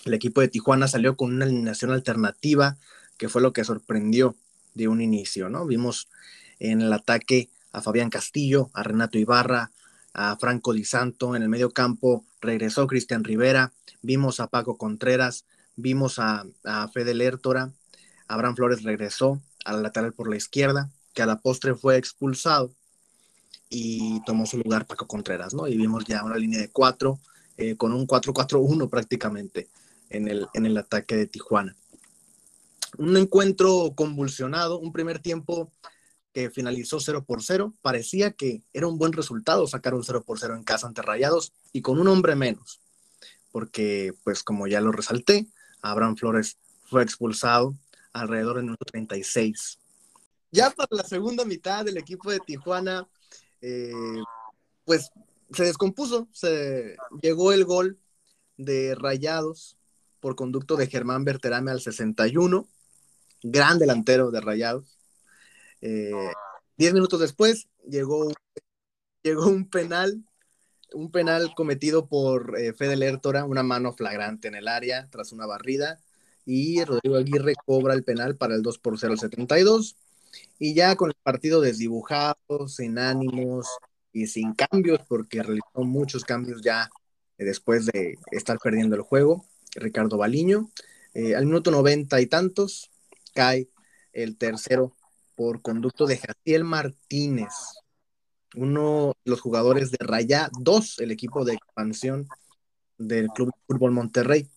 [0.06, 2.78] El equipo de Tijuana salió con una alineación alternativa
[3.16, 4.36] que fue lo que sorprendió
[4.74, 5.68] de un inicio, ¿no?
[5.68, 6.10] Vimos
[6.58, 9.70] en el ataque a Fabián Castillo, a Renato Ibarra,
[10.14, 13.72] a Franco Di Santo, en el medio campo regresó Cristian Rivera,
[14.02, 15.46] vimos a Paco Contreras,
[15.76, 17.72] vimos a, a Fede Lertora,
[18.28, 22.74] Abraham Flores regresó al lateral por la izquierda, que a la postre fue expulsado
[23.76, 25.68] y tomó su lugar Paco Contreras, ¿no?
[25.68, 27.20] Y vimos ya una línea de cuatro,
[27.58, 29.68] eh, con un 4-4-1 prácticamente
[30.12, 31.76] en el, en el ataque de Tijuana.
[33.00, 35.72] Un encuentro convulsionado, un primer tiempo
[36.34, 37.74] que finalizó 0 por 0.
[37.82, 41.52] Parecía que era un buen resultado sacar un 0 por 0 en casa ante Rayados
[41.72, 42.80] y con un hombre menos,
[43.52, 45.48] porque, pues, como ya lo resalté,
[45.82, 47.76] Abraham Flores fue expulsado
[48.14, 49.80] alrededor del minuto 36.
[50.52, 53.08] Ya para la segunda mitad del equipo de Tijuana,
[53.64, 53.94] eh,
[54.84, 55.10] pues
[55.54, 57.98] se descompuso, se llegó el gol
[58.58, 59.78] de Rayados
[60.20, 62.68] por conducto de Germán Berterame al 61,
[63.42, 64.98] gran delantero de Rayados.
[65.80, 66.12] Eh,
[66.76, 68.34] diez minutos después llegó,
[69.22, 70.26] llegó un penal,
[70.94, 76.02] un penal cometido por eh, Fede una mano flagrante en el área tras una barrida,
[76.46, 79.96] y Rodrigo Aguirre cobra el penal para el 2 por 0 al 72.
[80.60, 83.68] Y ya con el partido desdibujado, sin ánimos
[84.12, 86.90] y sin cambios, porque realizó muchos cambios ya
[87.38, 90.70] eh, después de estar perdiendo el juego, Ricardo Baliño.
[91.14, 92.90] Eh, al minuto noventa y tantos
[93.34, 93.70] cae
[94.14, 94.96] el tercero
[95.36, 97.54] por conducto de Jaciel Martínez,
[98.56, 102.28] uno de los jugadores de Raya 2, el equipo de expansión
[102.98, 104.48] del Club Fútbol Monterrey.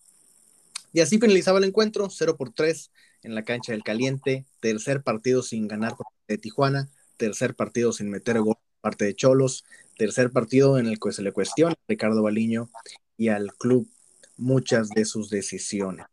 [0.93, 2.91] Y así finalizaba el encuentro, 0 por 3
[3.23, 7.93] en la cancha del Caliente, tercer partido sin ganar por parte de Tijuana, tercer partido
[7.93, 9.65] sin meter gol por parte de Cholos,
[9.97, 12.71] tercer partido en el que se le cuestiona a Ricardo Baliño
[13.17, 13.89] y al club
[14.37, 16.07] muchas de sus decisiones.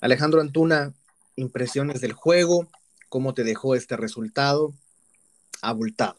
[0.00, 0.94] Alejandro Antuna,
[1.36, 2.68] impresiones del juego,
[3.08, 4.72] cómo te dejó este resultado
[5.62, 6.16] abultado.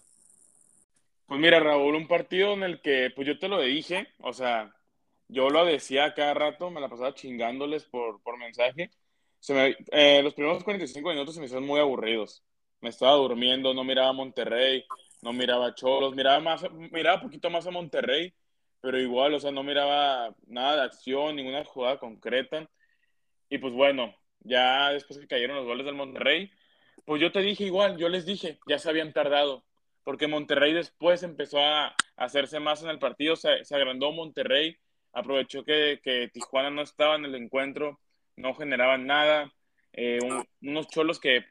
[1.27, 4.75] Pues mira, Raúl, un partido en el que, pues yo te lo dije, o sea,
[5.27, 8.91] yo lo decía cada rato, me la pasaba chingándoles por, por mensaje.
[9.39, 12.43] Se eh, los primeros 45 minutos se me hicieron muy aburridos.
[12.81, 14.85] Me estaba durmiendo, no miraba a Monterrey,
[15.21, 18.33] no miraba a Cholos, miraba más, miraba poquito más a Monterrey,
[18.81, 22.69] pero igual, o sea, no miraba nada de acción, ninguna jugada concreta.
[23.49, 26.51] Y pues bueno, ya después que cayeron los goles del Monterrey,
[27.05, 29.65] pues yo te dije igual, yo les dije, ya se habían tardado,
[30.03, 34.77] porque Monterrey después empezó a hacerse más en el partido, se, agrandó Monterrey,
[35.13, 37.99] aprovechó que, que, Tijuana no estaba en el encuentro,
[38.35, 39.51] no generaban nada,
[39.93, 40.19] eh,
[40.61, 41.45] unos cholos que...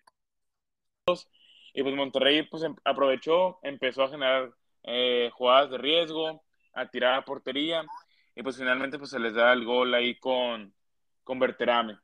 [1.74, 4.52] Y pues Monterrey pues em, aprovechó, empezó a generar
[4.84, 7.84] eh, jugadas de riesgo, a tirar a portería,
[8.34, 10.74] y pues finalmente pues se les da el gol ahí con,
[11.24, 11.98] con Berterame.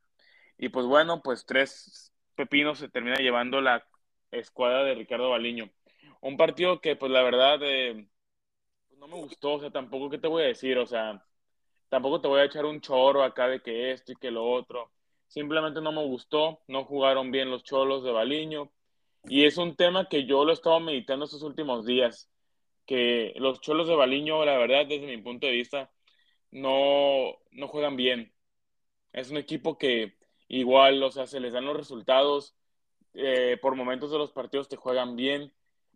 [0.59, 3.87] Y pues bueno, pues tres pepinos se termina llevando la
[4.31, 5.71] escuadra de Ricardo Baliño.
[6.21, 8.07] Un partido que pues la verdad eh,
[8.99, 10.79] no me gustó, o sea, tampoco, ¿qué te voy a decir?
[10.79, 11.25] O sea,
[11.91, 14.91] tampoco te voy a echar un choro acá de que esto y que lo otro.
[15.29, 18.73] Simplemente no me gustó, no jugaron bien los cholos de Baliño.
[19.25, 22.31] Y es un tema que yo lo he estado meditando estos últimos días,
[22.87, 25.91] que los cholos de Baliño, la verdad, desde mi punto de vista,
[26.51, 28.33] no, no juegan bien.
[29.13, 30.17] Es un equipo que
[30.49, 32.57] igual, o sea, se les dan los resultados,
[33.15, 35.53] eh, por momentos de los partidos te juegan bien,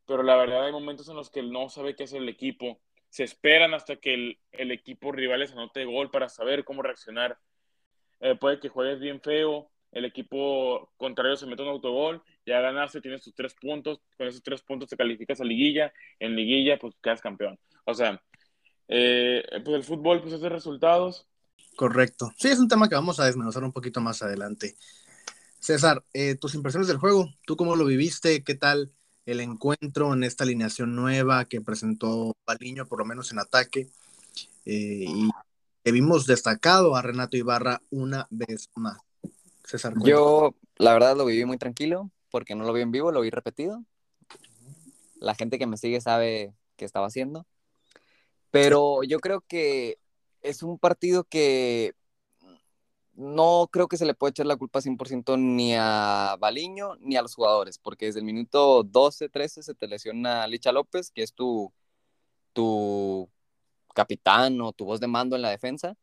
[0.07, 2.81] pero la verdad hay momentos en los que no sabe qué hacer el equipo,
[3.15, 7.39] se esperan hasta que el, el equipo rivales anote gol para saber cómo reaccionar.
[8.19, 13.01] Eh, puede que juegues bien feo, el equipo contrario se mete un autogol, ya ganaste,
[13.01, 16.97] tienes tus tres puntos, con esos tres puntos te calificas a liguilla, en liguilla pues
[17.01, 17.57] quedas campeón.
[17.85, 18.21] O sea,
[18.89, 21.29] eh, pues el fútbol pues es de resultados,
[21.77, 22.33] Correcto.
[22.37, 24.77] Sí, es un tema que vamos a desmenuzar un poquito más adelante.
[25.61, 28.43] César, eh, tus impresiones del juego, ¿tú cómo lo viviste?
[28.43, 28.93] ¿Qué tal
[29.27, 33.89] el encuentro en esta alineación nueva que presentó Baliño, por lo menos en ataque?
[34.67, 35.31] Eh, y
[35.83, 38.99] que vimos destacado a Renato Ibarra una vez más.
[39.65, 39.95] César.
[40.05, 43.31] Yo, la verdad, lo viví muy tranquilo porque no lo vi en vivo, lo vi
[43.31, 43.85] repetido.
[45.21, 47.47] La gente que me sigue sabe qué estaba haciendo.
[48.51, 49.99] Pero yo creo que
[50.43, 51.95] es un partido que
[53.17, 57.23] no creo que se le pueda echar la culpa 100% ni a Baliño ni a
[57.23, 61.33] los jugadores, porque desde el minuto 12, 13 se te lesiona Licha López, que es
[61.35, 61.73] tu,
[62.53, 63.31] tu
[63.95, 65.97] capitán o tu voz de mando en la defensa,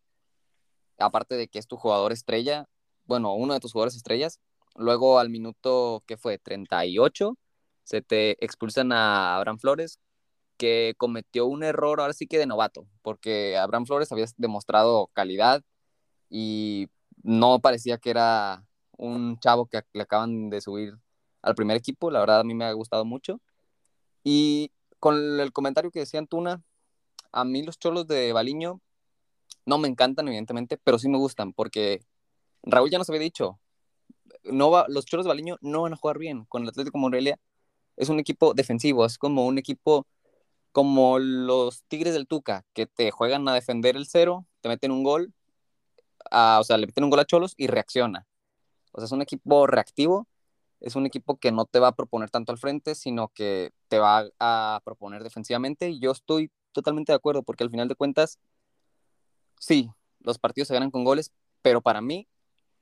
[0.98, 2.68] aparte de que es tu jugador estrella,
[3.06, 4.40] bueno, uno de tus jugadores estrellas.
[4.76, 6.38] Luego al minuto, ¿qué fue?
[6.38, 7.38] 38,
[7.84, 10.00] se te expulsan a Abraham Flores,
[10.58, 15.64] que cometió un error ahora sí que de novato, porque Abraham Flores había demostrado calidad
[16.30, 16.88] y
[17.24, 18.66] no parecía que era
[18.98, 20.94] un chavo que le acaban de subir
[21.42, 23.42] al primer equipo, la verdad a mí me ha gustado mucho.
[24.24, 26.62] Y con el comentario que decía Antuna,
[27.32, 28.82] a mí los cholos de Baliño
[29.66, 32.06] no me encantan, evidentemente, pero sí me gustan, porque
[32.64, 33.60] Raúl ya nos había dicho,
[34.44, 36.46] no va, los cholos de Baliño no van a jugar bien.
[36.46, 37.40] Con el Atlético Morelia
[37.98, 40.06] es un equipo defensivo, es como un equipo
[40.72, 45.04] como los Tigres del Tuca, que te juegan a defender el cero, te meten un
[45.04, 45.34] gol,
[46.32, 48.28] o sea, le meten un gol a Cholos y reacciona.
[48.92, 50.28] O sea, es un equipo reactivo,
[50.80, 54.00] es un equipo que no te va a proponer tanto al frente, sino que te
[54.00, 55.98] va a proponer defensivamente.
[56.00, 58.40] Yo estoy totalmente de acuerdo, porque al final de cuentas,
[59.60, 62.28] sí, los partidos se ganan con goles, pero para mí,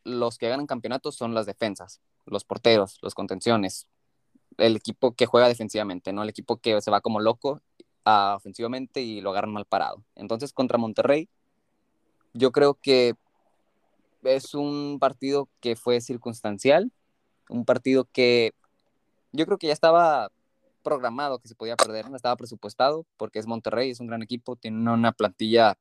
[0.04, 3.88] los que ganan campeonatos son las defensas, los porteros, los contenciones,
[4.58, 7.62] el equipo que juega defensivamente, no el equipo que se va como loco
[8.06, 10.04] ofensivamente y lo agarran mal parado.
[10.16, 11.30] Entonces, contra Monterrey,
[12.34, 13.16] yo creo que
[14.24, 16.92] es un partido que fue circunstancial,
[17.50, 18.54] un partido que
[19.32, 20.32] yo creo que ya estaba
[20.84, 24.56] programado que se podía perder, no estaba presupuestado, porque es Monterrey, es un gran equipo,
[24.56, 25.78] tiene una plantilla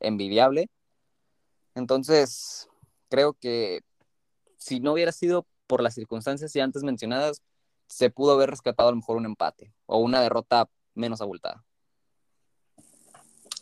[0.00, 0.68] envidiable.
[1.74, 2.68] Entonces,
[3.08, 3.82] creo que
[4.56, 7.42] si no hubiera sido por las circunstancias ya antes mencionadas,
[7.86, 11.64] se pudo haber rescatado a lo mejor un empate o una derrota menos abultada.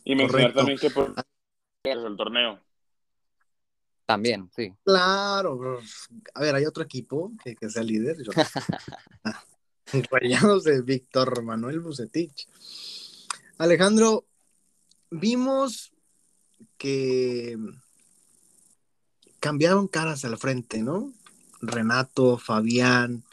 [0.05, 1.15] Y mencionar también que por
[1.85, 2.61] el torneo.
[4.07, 4.73] También, sí.
[4.85, 5.81] Claro,
[6.35, 8.19] a ver, hay otro equipo que, que sea líder.
[10.11, 12.47] Rayados de Víctor Manuel Bucetich.
[13.59, 14.27] Alejandro,
[15.11, 15.93] vimos
[16.77, 17.57] que
[19.41, 21.13] cambiaron caras al frente, ¿no?
[21.61, 23.25] Renato, Fabián.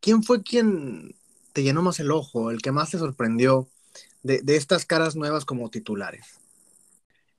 [0.00, 1.14] ¿Quién fue quien
[1.52, 3.68] te llenó más el ojo, el que más te sorprendió
[4.22, 6.38] de, de estas caras nuevas como titulares?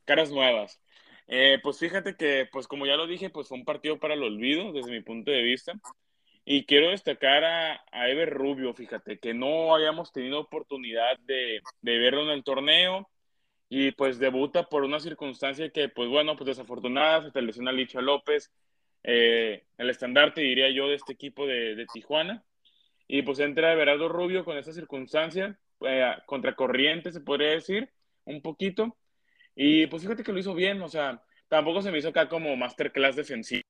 [0.05, 0.80] Caras nuevas.
[1.27, 4.23] Eh, pues fíjate que, pues como ya lo dije, pues fue un partido para el
[4.23, 5.73] olvido desde mi punto de vista.
[6.43, 11.97] Y quiero destacar a, a Ever Rubio, fíjate, que no habíamos tenido oportunidad de, de
[11.99, 13.09] verlo en el torneo
[13.69, 18.01] y pues debuta por una circunstancia que, pues bueno, pues desafortunada, se te lesiona Licha
[18.01, 18.51] López,
[19.03, 22.43] eh, el estandarte, diría yo, de este equipo de, de Tijuana.
[23.07, 27.89] Y pues entra Everardo Rubio con esa circunstancia, eh, contracorriente, se podría decir,
[28.25, 28.97] un poquito.
[29.55, 32.55] Y pues fíjate que lo hizo bien, o sea, tampoco se me hizo acá como
[32.55, 33.61] masterclass defensivo.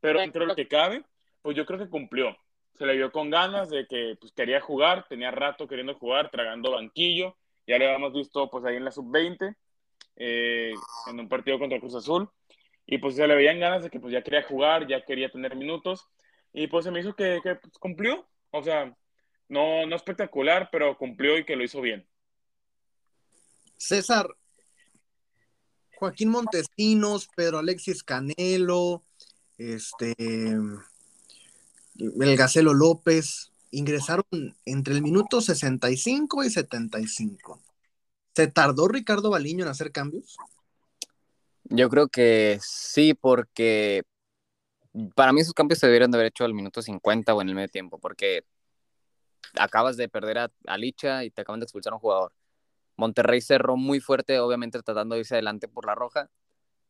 [0.00, 1.04] Pero dentro de lo que cabe,
[1.42, 2.36] pues yo creo que cumplió.
[2.74, 6.72] Se le vio con ganas de que pues, quería jugar, tenía rato queriendo jugar, tragando
[6.72, 7.36] banquillo.
[7.66, 9.56] Ya lo habíamos visto pues ahí en la sub-20,
[10.16, 10.72] eh,
[11.08, 12.30] en un partido contra Cruz Azul.
[12.86, 15.56] Y pues se le veían ganas de que pues ya quería jugar, ya quería tener
[15.56, 16.08] minutos.
[16.52, 18.26] Y pues se me hizo que, que pues, cumplió.
[18.50, 18.96] O sea,
[19.48, 22.06] no, no espectacular, pero cumplió y que lo hizo bien.
[23.78, 24.28] César,
[25.96, 29.02] Joaquín Montesinos, Pedro Alexis Canelo,
[29.56, 34.24] este, el Gacelo López, ingresaron
[34.64, 37.62] entre el minuto 65 y 75.
[38.34, 40.36] ¿Se tardó Ricardo Baliño en hacer cambios?
[41.64, 44.02] Yo creo que sí, porque
[45.14, 47.54] para mí esos cambios se debieron de haber hecho al minuto 50 o en el
[47.54, 48.44] medio tiempo, porque
[49.54, 52.32] acabas de perder a, a Licha y te acaban de expulsar a un jugador.
[52.98, 56.30] Monterrey cerró muy fuerte, obviamente tratando de irse adelante por la roja.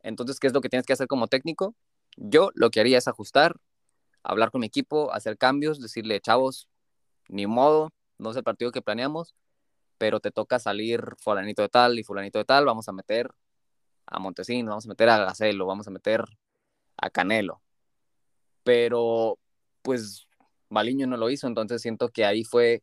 [0.02, 1.74] Entonces, ¿qué es lo que tienes que hacer como técnico?
[2.16, 3.56] Yo lo que haría es ajustar,
[4.22, 6.66] hablar con mi equipo, hacer cambios, decirle, chavos,
[7.28, 9.34] ni modo, no es el partido que planeamos,
[9.98, 13.30] pero te toca salir fulanito de tal y fulanito de tal, vamos a meter
[14.06, 16.24] a Montesino, vamos a meter a Gacelo, vamos a meter
[16.96, 17.60] a Canelo.
[18.64, 19.38] Pero,
[19.82, 20.26] pues,
[20.70, 22.82] Baliño no lo hizo, entonces siento que ahí fue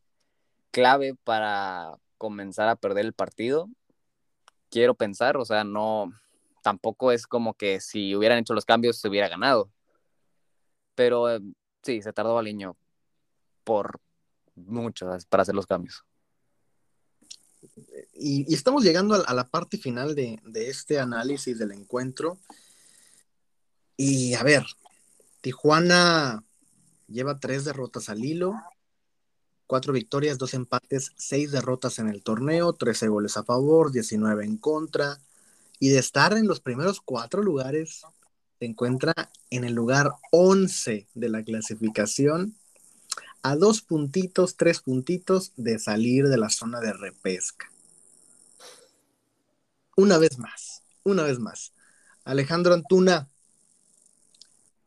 [0.70, 3.70] clave para, comenzar a perder el partido.
[4.70, 6.12] Quiero pensar, o sea, no,
[6.62, 9.70] tampoco es como que si hubieran hecho los cambios se hubiera ganado.
[10.96, 11.40] Pero eh,
[11.84, 12.76] sí, se tardó Baliño
[13.64, 14.00] por
[14.56, 16.04] mucho para hacer los cambios.
[18.14, 22.40] Y, y estamos llegando a, a, la parte final de, de este análisis del encuentro.
[23.98, 24.66] Y a ver,
[25.42, 26.44] Tijuana
[27.08, 28.56] lleva tres derrotas al hilo,
[29.68, 34.58] cuatro victorias, dos empates, seis derrotas en el torneo, 13 goles a favor, 19 en
[34.58, 35.20] contra.
[35.80, 38.04] Y de estar en los primeros cuatro lugares,
[38.60, 39.14] se encuentra
[39.50, 42.56] en el lugar 11 de la clasificación,
[43.42, 47.70] a dos puntitos, tres puntitos de salir de la zona de repesca.
[49.96, 51.74] Una vez más, una vez más.
[52.24, 53.30] Alejandro Antuna,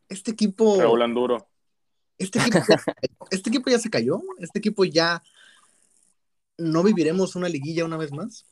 [0.08, 0.76] este equipo...
[2.18, 2.58] Este equipo,
[3.30, 5.22] este equipo ya se cayó, este equipo ya
[6.58, 8.44] no viviremos una liguilla una vez más.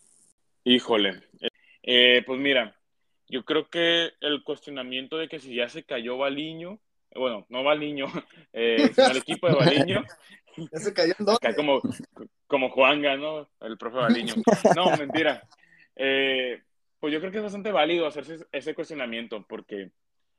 [0.65, 1.23] Híjole,
[1.83, 2.77] eh, pues mira,
[3.29, 6.81] yo creo que el cuestionamiento de que si ya se cayó Baliño,
[7.15, 8.07] bueno, no Baliño,
[8.53, 10.05] eh, sino el equipo de Baliño.
[10.73, 11.55] ¿Ya se cayó en dónde?
[11.55, 11.83] Como,
[12.47, 13.47] como Juanga, ¿no?
[13.61, 14.35] El profe Baliño.
[14.75, 15.43] No, mentira.
[15.95, 16.63] Eh,
[16.99, 19.91] pues yo creo que es bastante válido hacerse ese cuestionamiento, porque,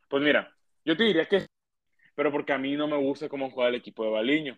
[0.09, 0.55] pues mira,
[0.85, 1.45] yo te diría que
[2.17, 4.57] pero porque a mí no me gusta cómo juega el equipo de Baliño.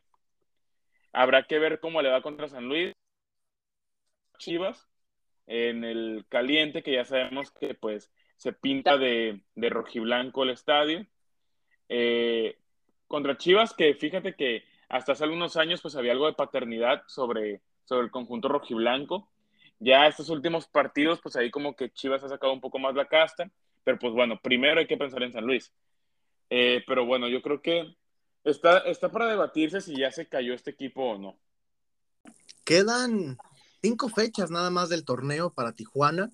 [1.12, 2.94] Habrá que ver cómo le va contra San Luis.
[4.38, 4.88] Chivas,
[5.46, 11.06] en el caliente, que ya sabemos que pues se pinta de, rojiblanco el estadio.
[11.90, 12.58] Eh,
[13.08, 17.60] contra Chivas, que fíjate que hasta hace algunos años pues había algo de paternidad sobre,
[17.84, 19.30] sobre el conjunto rojiblanco.
[19.80, 23.10] Ya estos últimos partidos, pues ahí como que Chivas ha sacado un poco más la
[23.10, 23.52] casta,
[23.84, 25.74] pero pues bueno, primero hay que pensar en San Luis.
[26.50, 27.96] Eh, pero bueno, yo creo que
[28.44, 31.40] está, está para debatirse si ya se cayó este equipo o no.
[32.64, 33.38] Quedan
[33.82, 36.32] cinco fechas nada más del torneo para Tijuana,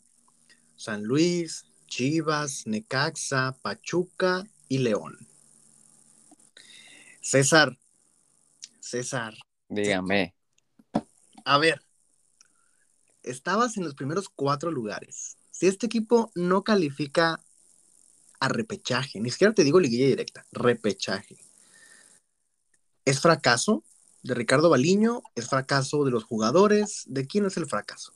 [0.76, 5.18] San Luis, Chivas, Necaxa, Pachuca y León.
[7.22, 7.78] César,
[8.80, 9.34] César.
[9.70, 10.36] Dígame.
[11.43, 11.82] A ver,
[13.24, 15.38] estabas en los primeros cuatro lugares.
[15.51, 17.45] Si este equipo no califica
[18.40, 21.38] a repechaje, ni siquiera te digo liguilla directa, repechaje.
[23.06, 23.84] ¿Es fracaso
[24.24, 25.22] de Ricardo Baliño?
[25.36, 27.04] ¿Es fracaso de los jugadores?
[27.08, 28.14] ¿De quién es el fracaso?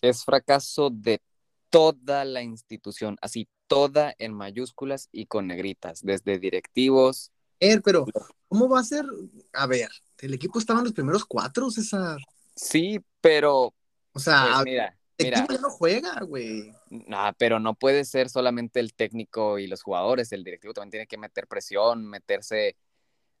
[0.00, 1.20] Es fracaso de
[1.68, 7.30] toda la institución, así toda en mayúsculas y con negritas, desde directivos.
[7.60, 8.06] Eh, pero,
[8.48, 9.04] ¿cómo va a ser?
[9.52, 12.18] A ver, el equipo estaba en los primeros cuatro, César.
[12.56, 13.74] Sí, pero.
[14.12, 15.38] O sea, pues mira, el mira.
[15.38, 16.72] equipo ya no juega, güey.
[16.90, 21.06] No, pero no puede ser solamente el técnico y los jugadores, el directivo también tiene
[21.06, 22.76] que meter presión, meterse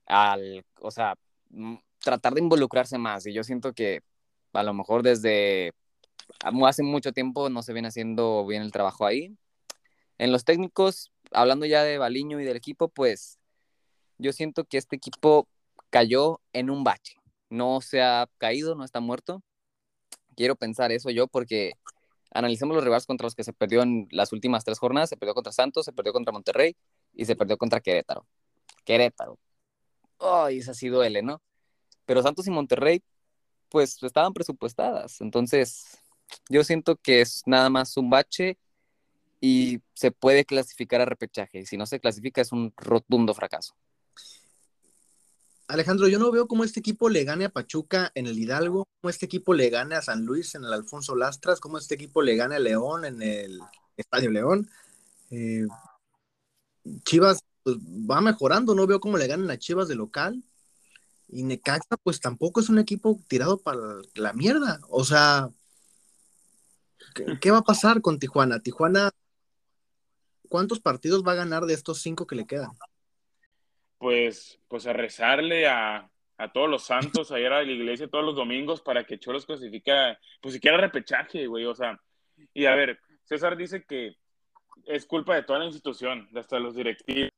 [0.06, 1.16] al, o sea,
[1.98, 3.26] tratar de involucrarse más.
[3.26, 4.02] Y yo siento que
[4.52, 5.72] A lo mejor desde
[6.66, 9.36] hace mucho tiempo no se viene haciendo bien el trabajo ahí.
[10.18, 13.38] En los técnicos, hablando ya de Baliño y del equipo, pues
[14.18, 15.48] yo siento que este equipo
[15.90, 17.16] cayó en un bache.
[17.48, 19.42] No se ha caído, no está muerto.
[20.36, 21.72] Quiero pensar eso yo porque
[22.32, 25.08] analicemos los rivales contra los que se perdió en las últimas tres jornadas.
[25.08, 26.76] Se perdió contra Santos, se perdió contra Monterrey
[27.14, 28.26] y se perdió contra Querétaro.
[28.84, 29.38] Querétaro.
[30.18, 31.40] Ay, esa sí duele, ¿no?
[32.04, 33.02] Pero Santos y Monterrey,
[33.68, 35.20] pues estaban presupuestadas.
[35.20, 35.98] Entonces,
[36.48, 38.58] yo siento que es nada más un bache
[39.40, 41.64] y se puede clasificar a repechaje.
[41.66, 43.74] Si no se clasifica, es un rotundo fracaso.
[45.70, 49.10] Alejandro, yo no veo cómo este equipo le gane a Pachuca en el Hidalgo, cómo
[49.10, 52.34] este equipo le gane a San Luis en el Alfonso Lastras, cómo este equipo le
[52.34, 53.60] gane a León en el
[53.96, 54.68] Estadio León.
[55.30, 55.66] Eh,
[57.04, 60.42] Chivas pues, va mejorando, no veo cómo le ganen a Chivas de local.
[61.28, 63.80] Y Necaxa, pues tampoco es un equipo tirado para
[64.14, 64.80] la mierda.
[64.88, 65.50] O sea,
[67.40, 68.58] ¿qué, va a pasar con Tijuana?
[68.58, 69.10] Tijuana,
[70.48, 72.70] ¿cuántos partidos va a ganar de estos cinco que le quedan?
[74.00, 76.10] Pues, pues a rezarle a,
[76.54, 79.92] todos los santos, a ir a la iglesia todos los domingos para que Cholos clasifique,
[80.40, 82.00] pues siquiera repechaje, güey, o sea,
[82.54, 84.16] y a ver, César dice que
[84.86, 87.28] es culpa de toda la institución, de hasta los directivos,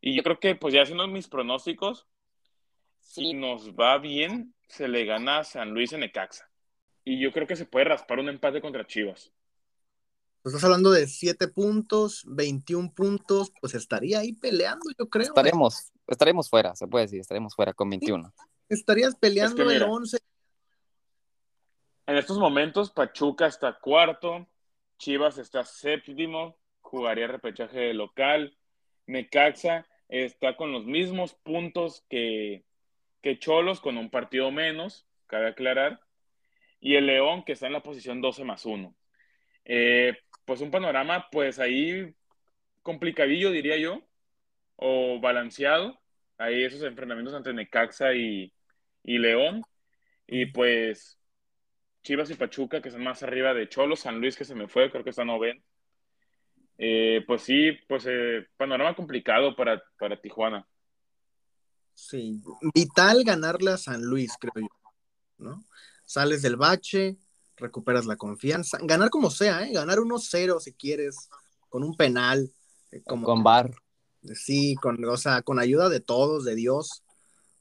[0.00, 2.06] y yo creo que, pues ya haciendo mis pronósticos,
[3.00, 6.48] si nos va bien, se le gana a San Luis en Ecaxa,
[7.04, 9.32] y yo creo que se puede raspar un empate contra Chivas.
[10.48, 15.26] Pues estás hablando de 7 puntos, 21 puntos, pues estaría ahí peleando, yo creo.
[15.26, 18.32] Estaremos, estaremos fuera, se puede decir, estaremos fuera con 21.
[18.70, 20.16] estarías peleando el 11.
[22.06, 24.46] En estos momentos, Pachuca está cuarto,
[24.96, 28.56] Chivas está séptimo, jugaría repechaje de local,
[29.04, 32.64] Necaxa está con los mismos puntos que,
[33.20, 36.00] que Cholos, con un partido menos, cabe aclarar,
[36.80, 38.94] y el León, que está en la posición 12 más 1.
[39.70, 40.16] Eh,
[40.48, 42.14] pues un panorama, pues ahí
[42.80, 44.02] complicadillo, diría yo,
[44.76, 46.00] o balanceado.
[46.38, 48.50] Ahí esos enfrentamientos entre Necaxa y,
[49.04, 49.62] León.
[50.26, 51.20] Y pues
[52.02, 54.90] Chivas y Pachuca, que son más arriba de Cholo, San Luis, que se me fue,
[54.90, 55.60] creo que está noveno.
[56.78, 60.66] Eh, pues sí, pues eh, panorama complicado para, para Tijuana.
[61.92, 62.40] Sí,
[62.74, 64.90] vital ganarle a San Luis, creo yo,
[65.36, 65.62] ¿no?
[66.06, 67.18] Sales del bache,
[67.58, 68.78] recuperas la confianza.
[68.82, 69.72] Ganar como sea, ¿eh?
[69.72, 71.28] Ganar 1-0 si quieres,
[71.68, 72.52] con un penal.
[72.90, 73.74] Eh, como, con bar.
[74.34, 77.02] Sí, con, o sea, con ayuda de todos, de Dios,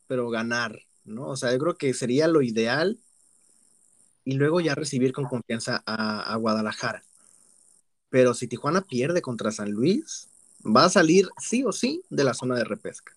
[0.08, 1.28] pero ganar, ¿no?
[1.28, 3.00] O sea, yo creo que sería lo ideal
[4.28, 7.04] y luego ya recibir con confianza a, Guadalajara.
[8.10, 10.28] Pero si Tijuana pierde contra San Luis,
[10.66, 13.14] va a salir sí o sí de la zona de repesca.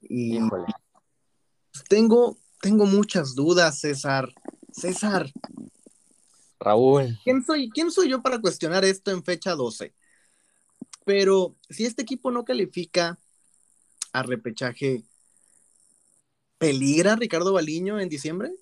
[0.00, 0.38] Y
[1.88, 4.32] tengo, tengo muchas dudas, César.
[4.74, 5.32] César.
[6.58, 7.18] Raúl.
[7.22, 9.94] ¿Quién soy, ¿Quién soy yo para cuestionar esto en fecha 12?
[11.04, 13.18] Pero si este equipo no califica
[14.12, 15.04] a repechaje,
[16.58, 18.52] ¿peligra Ricardo Baliño en diciembre?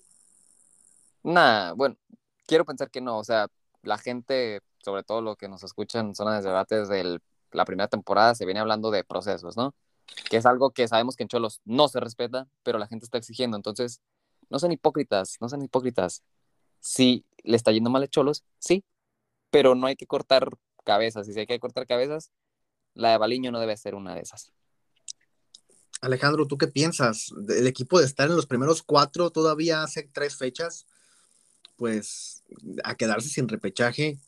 [1.23, 1.97] Nah, bueno,
[2.45, 3.17] quiero pensar que no.
[3.17, 3.47] O sea,
[3.81, 7.19] la gente, sobre todo lo que nos escuchan en zonas de debate desde
[7.51, 9.73] la primera temporada, se viene hablando de procesos, ¿no?
[10.29, 13.17] Que es algo que sabemos que en Cholos no se respeta, pero la gente está
[13.17, 13.55] exigiendo.
[13.57, 14.01] Entonces,
[14.53, 16.21] no sean hipócritas, no sean hipócritas.
[16.79, 18.85] Si le está yendo mal a Cholos, sí,
[19.49, 20.47] pero no hay que cortar
[20.83, 21.27] cabezas.
[21.27, 22.29] Y si hay que cortar cabezas,
[22.93, 24.53] la de Baliño no debe ser una de esas.
[26.01, 27.33] Alejandro, ¿tú qué piensas?
[27.49, 30.85] El equipo de estar en los primeros cuatro todavía hace tres fechas,
[31.75, 32.43] pues
[32.83, 34.19] a quedarse sin repechaje,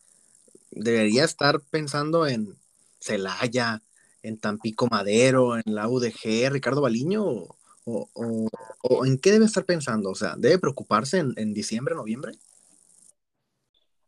[0.72, 2.58] debería estar pensando en
[3.00, 3.84] Celaya,
[4.24, 7.46] en Tampico Madero, en la UDG, Ricardo Baliño,
[7.86, 10.10] o, en qué debe estar pensando?
[10.10, 12.34] O sea, ¿debe preocuparse en, diciembre, noviembre?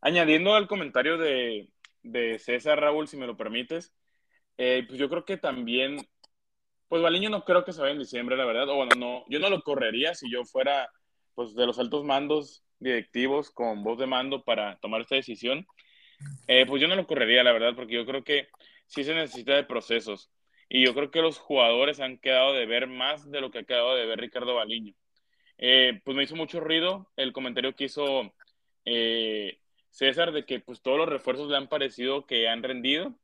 [0.02, 1.70] Añadiendo al comentario de,
[2.40, 3.94] César Raúl, si me lo permites,
[4.58, 5.98] eh, pues yo creo que también,
[6.88, 9.40] pues Baliño no creo que se vaya en diciembre, la verdad, o bueno, no, yo
[9.40, 10.90] no lo correría si yo fuera
[11.36, 15.68] pues de los altos mandos directivos con voz de mando para tomar esta decisión,
[16.48, 18.48] eh, pues yo no lo correría, la verdad, porque yo creo que
[18.88, 20.32] sí se necesita de procesos.
[20.70, 23.64] Y yo creo que los jugadores han quedado de ver más de lo que ha
[23.64, 24.94] quedado de ver Ricardo Baliño.
[25.58, 28.34] Eh, pues me hizo mucho ruido el comentario que hizo
[28.86, 29.60] eh,
[29.90, 33.16] César de que pues todos los refuerzos le han parecido que han rendido.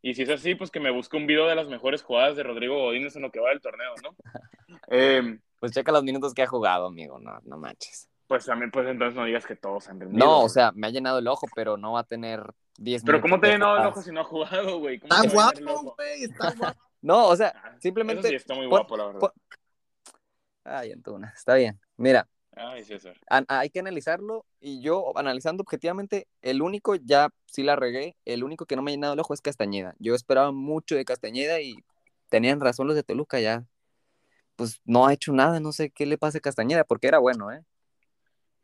[0.00, 2.42] Y si es así, pues que me busque un video de las mejores jugadas de
[2.42, 4.16] Rodrigo Godínez en lo que va del torneo, ¿no?
[4.90, 8.08] Em, pues checa los minutos que ha jugado, amigo, no, no manches.
[8.26, 10.24] Pues también, pues entonces no digas que todos han rendido.
[10.24, 12.42] No, o sea, me ha llenado el ojo, pero no va a tener
[13.04, 14.96] pero ¿cómo te llenó el ojo si no ha jugado, güey?
[14.96, 16.80] Está guapo, güey, está guapo.
[17.02, 18.28] no, o sea, ah, simplemente.
[18.28, 19.32] sí está muy guapo, la verdad.
[20.64, 21.80] Ay, Antuna, está bien.
[21.96, 22.28] Mira,
[22.60, 23.16] Ay, César.
[23.48, 28.66] Hay que analizarlo y yo analizando objetivamente, el único, ya sí la regué, el único
[28.66, 29.94] que no me ha llenado el ojo es Castañeda.
[30.00, 31.76] Yo esperaba mucho de Castañeda y
[32.28, 33.64] tenían razón los de Toluca ya.
[34.56, 37.52] Pues no ha hecho nada, no sé qué le pasa a Castañeda, porque era bueno,
[37.52, 37.62] ¿eh?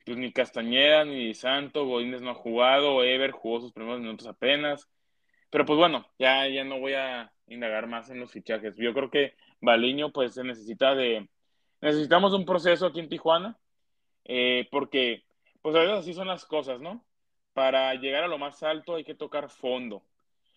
[0.05, 4.89] Pues ni Castañeda, ni Santo, Godínez no ha jugado, Ever jugó sus primeros minutos apenas.
[5.51, 8.77] Pero pues bueno, ya, ya no voy a indagar más en los fichajes.
[8.77, 11.29] Yo creo que Baliño pues se necesita de...
[11.81, 13.59] Necesitamos un proceso aquí en Tijuana,
[14.25, 15.25] eh, porque
[15.63, 17.05] pues a veces así son las cosas, ¿no?
[17.53, 20.03] Para llegar a lo más alto hay que tocar fondo.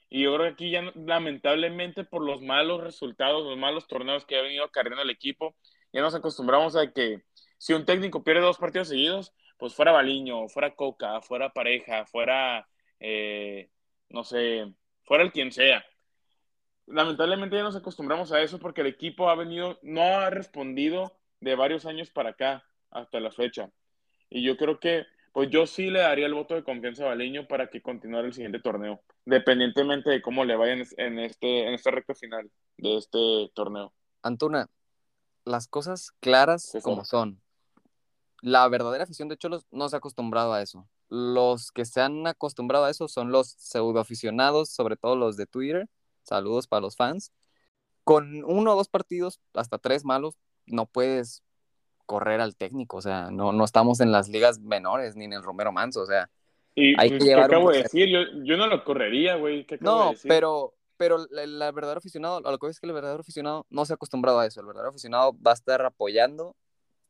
[0.10, 4.38] Y yo creo que aquí ya lamentablemente por los malos resultados, los malos torneos que
[4.38, 5.56] ha venido acarreando el equipo,
[5.92, 7.24] ya nos acostumbramos a que
[7.58, 12.68] si un técnico pierde dos partidos seguidos, pues fuera Baliño, fuera Coca, fuera Pareja, fuera,
[13.00, 13.70] eh,
[14.10, 15.84] no sé, fuera el quien sea.
[16.86, 21.56] Lamentablemente ya nos acostumbramos a eso porque el equipo ha venido, no ha respondido de
[21.56, 23.72] varios años para acá hasta la fecha.
[24.30, 27.48] Y yo creo que, pues yo sí le daría el voto de confianza a Baliño
[27.48, 31.92] para que continuara el siguiente torneo, dependientemente de cómo le vaya en, este, en esta
[31.92, 33.94] recta final de este torneo.
[34.22, 34.70] Antuna,
[35.46, 37.42] las cosas claras Sí, como son.
[38.42, 40.88] La verdadera afición de Cholos no se ha acostumbrado a eso.
[41.10, 45.88] Los que se han acostumbrado a eso son los pseudoaficionados, sobre todo los de Twitter.
[46.24, 47.32] Saludos para los fans.
[48.04, 50.36] Con uno o dos partidos, hasta tres malos,
[50.66, 51.44] no puedes
[52.06, 52.98] correr al técnico.
[52.98, 56.02] O sea, no, no estamos en las ligas menores ni en el Romero Manso.
[56.02, 56.30] O sea,
[56.76, 57.98] Y Hay pues, que ¿qué llevar un acabo de proceso.
[57.98, 58.10] decir?
[58.10, 59.66] Yo, yo no lo correría, güey.
[59.66, 60.30] ¿Qué acabo de No, decir?
[60.30, 63.94] pero, pero el, verdadero aficionado, a lo que es que el verdadero aficionado no se
[63.94, 64.60] ha acostumbrado a eso.
[64.62, 66.56] El verdadero aficionado va a estar apoyando,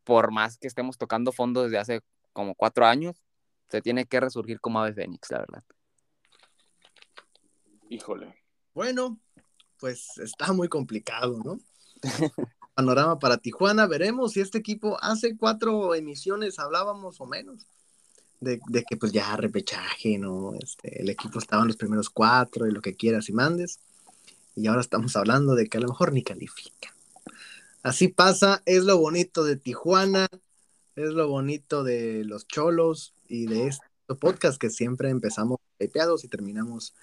[0.08, 2.02] por más que estemos tocando fondo desde hace
[2.32, 3.22] como cuatro años,
[3.68, 5.64] se tiene que resurgir como ave fénix, la verdad.
[7.90, 8.34] Híjole.
[8.74, 9.20] Bueno,
[9.78, 11.60] pues está muy complicado, ¿no?
[12.74, 17.68] Panorama para Tijuana, veremos si este equipo hace cuatro emisiones hablábamos o menos
[18.40, 20.54] de, de que pues ya repechaje, ¿no?
[20.54, 23.80] Este, el equipo estaba en los primeros cuatro y lo que quieras y mandes.
[24.56, 26.96] Y ahora estamos hablando de que a lo mejor ni califica.
[27.88, 30.28] Así pasa, es lo bonito de Tijuana,
[30.98, 33.86] es lo bonito de los cholos y de este
[34.20, 36.94] podcast que siempre empezamos pepeados y terminamos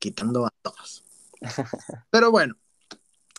[0.00, 1.04] quitando a todos.
[2.10, 2.56] Pero bueno,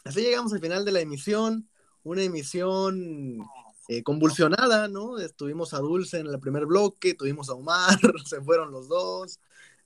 [0.05, 1.67] así llegamos al final de la emisión,
[2.03, 3.43] una emisión
[3.89, 5.19] eh, convulsionada, ¿no?
[5.19, 9.41] Estuvimos a Dulce en el primer bloque, tuvimos a Omar, se fueron los dos,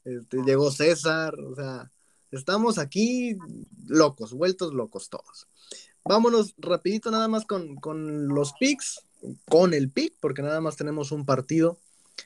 [0.06, 1.92] este, llegó César, o sea,
[2.30, 3.36] estamos aquí
[3.88, 5.48] locos, vueltos locos todos.
[6.10, 9.06] Vámonos rapidito nada más con, con los picks,
[9.48, 11.78] con el pick, porque nada más tenemos un partido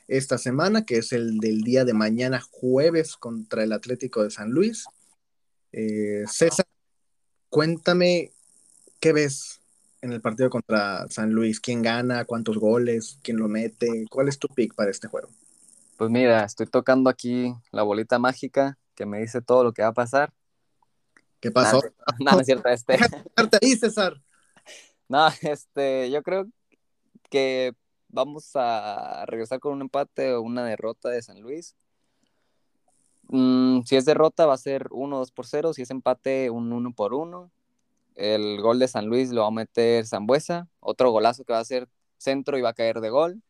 [0.08, 4.52] esta semana, que es el del día de mañana jueves contra el Atlético de San
[4.52, 4.86] Luis.
[5.74, 6.66] Eh, César,
[7.50, 8.32] cuéntame
[9.02, 9.60] qué ves
[10.00, 14.40] en el partido contra San Luis, quién gana, cuántos goles, quién lo mete, cuál es
[14.40, 15.28] tu pick para este juego.
[15.98, 19.90] Pues mira, estoy tocando aquí la bolita mágica que me dice todo lo que va
[19.90, 20.32] a pasar.
[21.44, 21.82] ¿Qué pasó?
[22.20, 22.98] No, no es cierto, este.
[23.62, 24.16] Ahí, César.
[25.10, 26.48] No, este, yo creo
[27.30, 27.74] que
[28.08, 31.76] vamos a regresar con un empate o una derrota de San Luis.
[33.28, 36.94] Mm, si es derrota va a ser 1-2 por 0, si es empate un 1
[36.94, 37.52] por 1.
[38.16, 41.66] El gol de San Luis lo va a meter Zambuesa, otro golazo que va a
[41.66, 43.44] ser centro y va a caer de gol.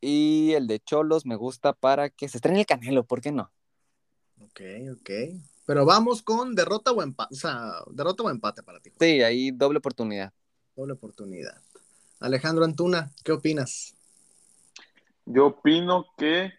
[0.00, 3.50] Y el de Cholos me gusta para que se estrene el Canelo, ¿por qué no?
[4.40, 4.60] Ok,
[4.92, 5.10] ok.
[5.72, 8.90] Pero vamos con derrota o empate, o sea, derrota o empate para ti.
[9.00, 10.30] Sí, ahí doble oportunidad.
[10.76, 11.62] Doble oportunidad.
[12.20, 13.94] Alejandro Antuna, ¿qué opinas?
[15.24, 16.52] Yo opino que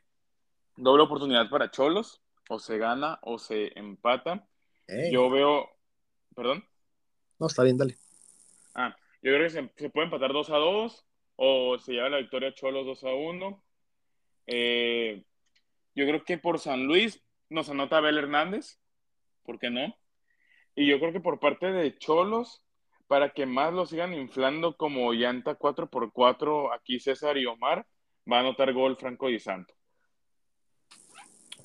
[0.78, 4.48] doble oportunidad para Cholos, o se gana o se empata.
[5.12, 5.70] Yo veo,
[6.36, 6.66] perdón,
[7.38, 8.00] No, está bien, dale.
[8.74, 12.18] ah, yo creo que se, se puede empatar 2 a 2 o se lleva la
[12.18, 13.64] victoria Cholos 2 a 1.
[14.48, 15.24] Eh,
[15.94, 18.80] yo creo que por San Luis nos anota Abel Hernández,
[19.44, 19.96] ¿por qué no?
[20.76, 22.64] Y yo creo que por parte de Cholos,
[23.08, 27.86] para que más lo sigan inflando como llanta 4x4, aquí César y Omar,
[28.32, 29.74] va a anotar gol Franco Di Santo.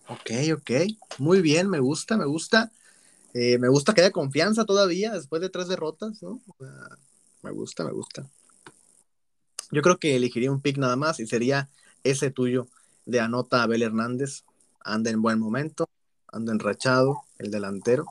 [0.09, 0.71] Ok, ok.
[1.19, 2.73] Muy bien, me gusta, me gusta.
[3.35, 6.41] Eh, me gusta que haya confianza todavía después de tres derrotas, ¿no?
[7.43, 8.27] Me gusta, me gusta.
[9.71, 11.69] Yo creo que elegiría un pick nada más y sería
[12.05, 12.69] ese tuyo
[13.05, 14.45] de anota Abel Hernández.
[14.81, 15.89] Anda en buen momento,
[16.33, 18.07] anda enrachado, el delantero.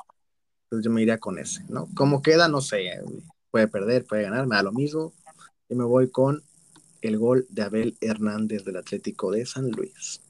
[0.66, 1.88] Entonces yo me iría con ese, ¿no?
[1.96, 3.02] Como queda, no sé.
[3.52, 5.14] Puede perder, puede ganar, me da lo mismo.
[5.70, 6.44] Yo me voy con
[7.02, 10.22] el gol de Abel Hernández del Atlético de San Luis.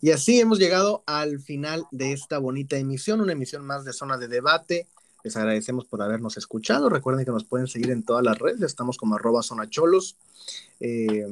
[0.00, 4.18] Y así hemos llegado al final de esta bonita emisión, una emisión más de zona
[4.18, 4.88] de debate.
[5.22, 6.88] Les agradecemos por habernos escuchado.
[6.88, 8.62] Recuerden que nos pueden seguir en todas las redes.
[8.62, 10.16] Estamos como arroba zonacholos.
[10.80, 11.24] Eh,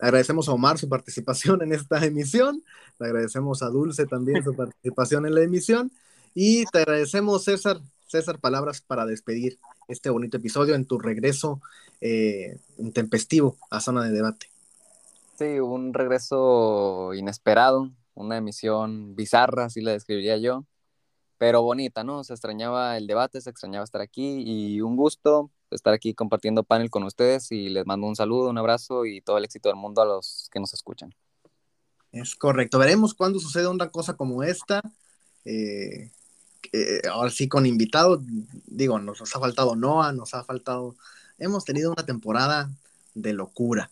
[0.00, 2.62] agradecemos a Omar su participación en esta emisión.
[2.98, 5.90] Le agradecemos a Dulce también su participación en la emisión.
[6.34, 9.58] Y te agradecemos, César, César, palabras para despedir
[9.88, 11.60] este bonito episodio en tu regreso
[12.00, 14.50] eh, intempestivo a zona de debate.
[15.38, 20.64] Sí, un regreso inesperado, una emisión bizarra, así la describiría yo,
[21.44, 22.24] pero bonita, ¿no?
[22.24, 26.88] Se extrañaba el debate, se extrañaba estar aquí y un gusto estar aquí compartiendo panel
[26.88, 30.00] con ustedes y les mando un saludo, un abrazo y todo el éxito del mundo
[30.00, 31.14] a los que nos escuchan.
[32.12, 32.78] Es correcto.
[32.78, 34.80] Veremos cuándo sucede una cosa como esta.
[35.44, 36.10] Eh,
[37.12, 38.20] ahora sí, con invitados,
[38.64, 40.96] digo, nos, ha faltado Noah, nos ha faltado.
[41.36, 42.70] Hemos tenido una temporada
[43.12, 43.90] de locura.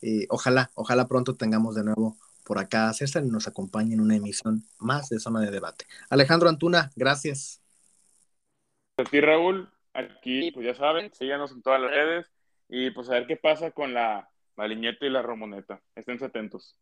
[0.00, 4.16] Eh, ojalá, ojalá pronto tengamos de nuevo por acá César y nos acompañe en una
[4.16, 5.86] emisión más de Zona de Debate.
[6.08, 7.60] Alejandro Antuna, gracias.
[8.96, 9.68] A ti, Raúl.
[9.92, 12.26] Aquí, pues ya saben, síganos en todas las redes
[12.68, 15.80] y pues a ver qué pasa con la Maliñeta y la Romoneta.
[15.96, 16.76] Estén atentos.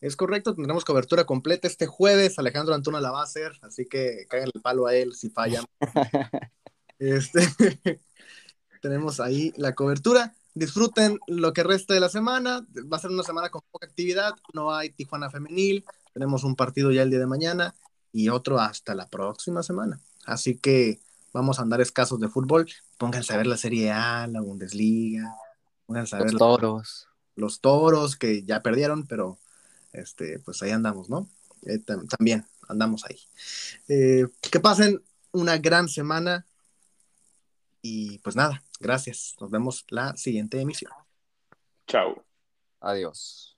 [0.00, 2.38] Es correcto, tendremos cobertura completa este jueves.
[2.38, 5.64] Alejandro Antuna la va a hacer, así que caigan el palo a él si fallan.
[6.98, 7.40] este,
[8.82, 12.66] tenemos ahí la cobertura disfruten lo que resta de la semana.
[12.90, 14.34] Va a ser una semana con poca actividad.
[14.52, 15.84] No hay Tijuana Femenil.
[16.12, 17.74] Tenemos un partido ya el día de mañana
[18.12, 20.00] y otro hasta la próxima semana.
[20.24, 21.00] Así que
[21.32, 22.68] vamos a andar escasos de fútbol.
[22.96, 25.34] Pónganse a ver la Serie A, la Bundesliga.
[25.86, 27.08] Pónganse a los ver toros.
[27.34, 29.38] Los, toros que ya perdieron, pero
[29.92, 31.28] este, pues ahí andamos, ¿no?
[31.62, 33.18] Eh, también andamos ahí.
[33.88, 35.02] Eh, que pasen
[35.32, 36.46] una gran semana
[37.86, 39.36] y pues nada, gracias.
[39.38, 40.90] Nos vemos la siguiente emisión.
[41.86, 42.24] Chao.
[42.80, 43.53] Adiós.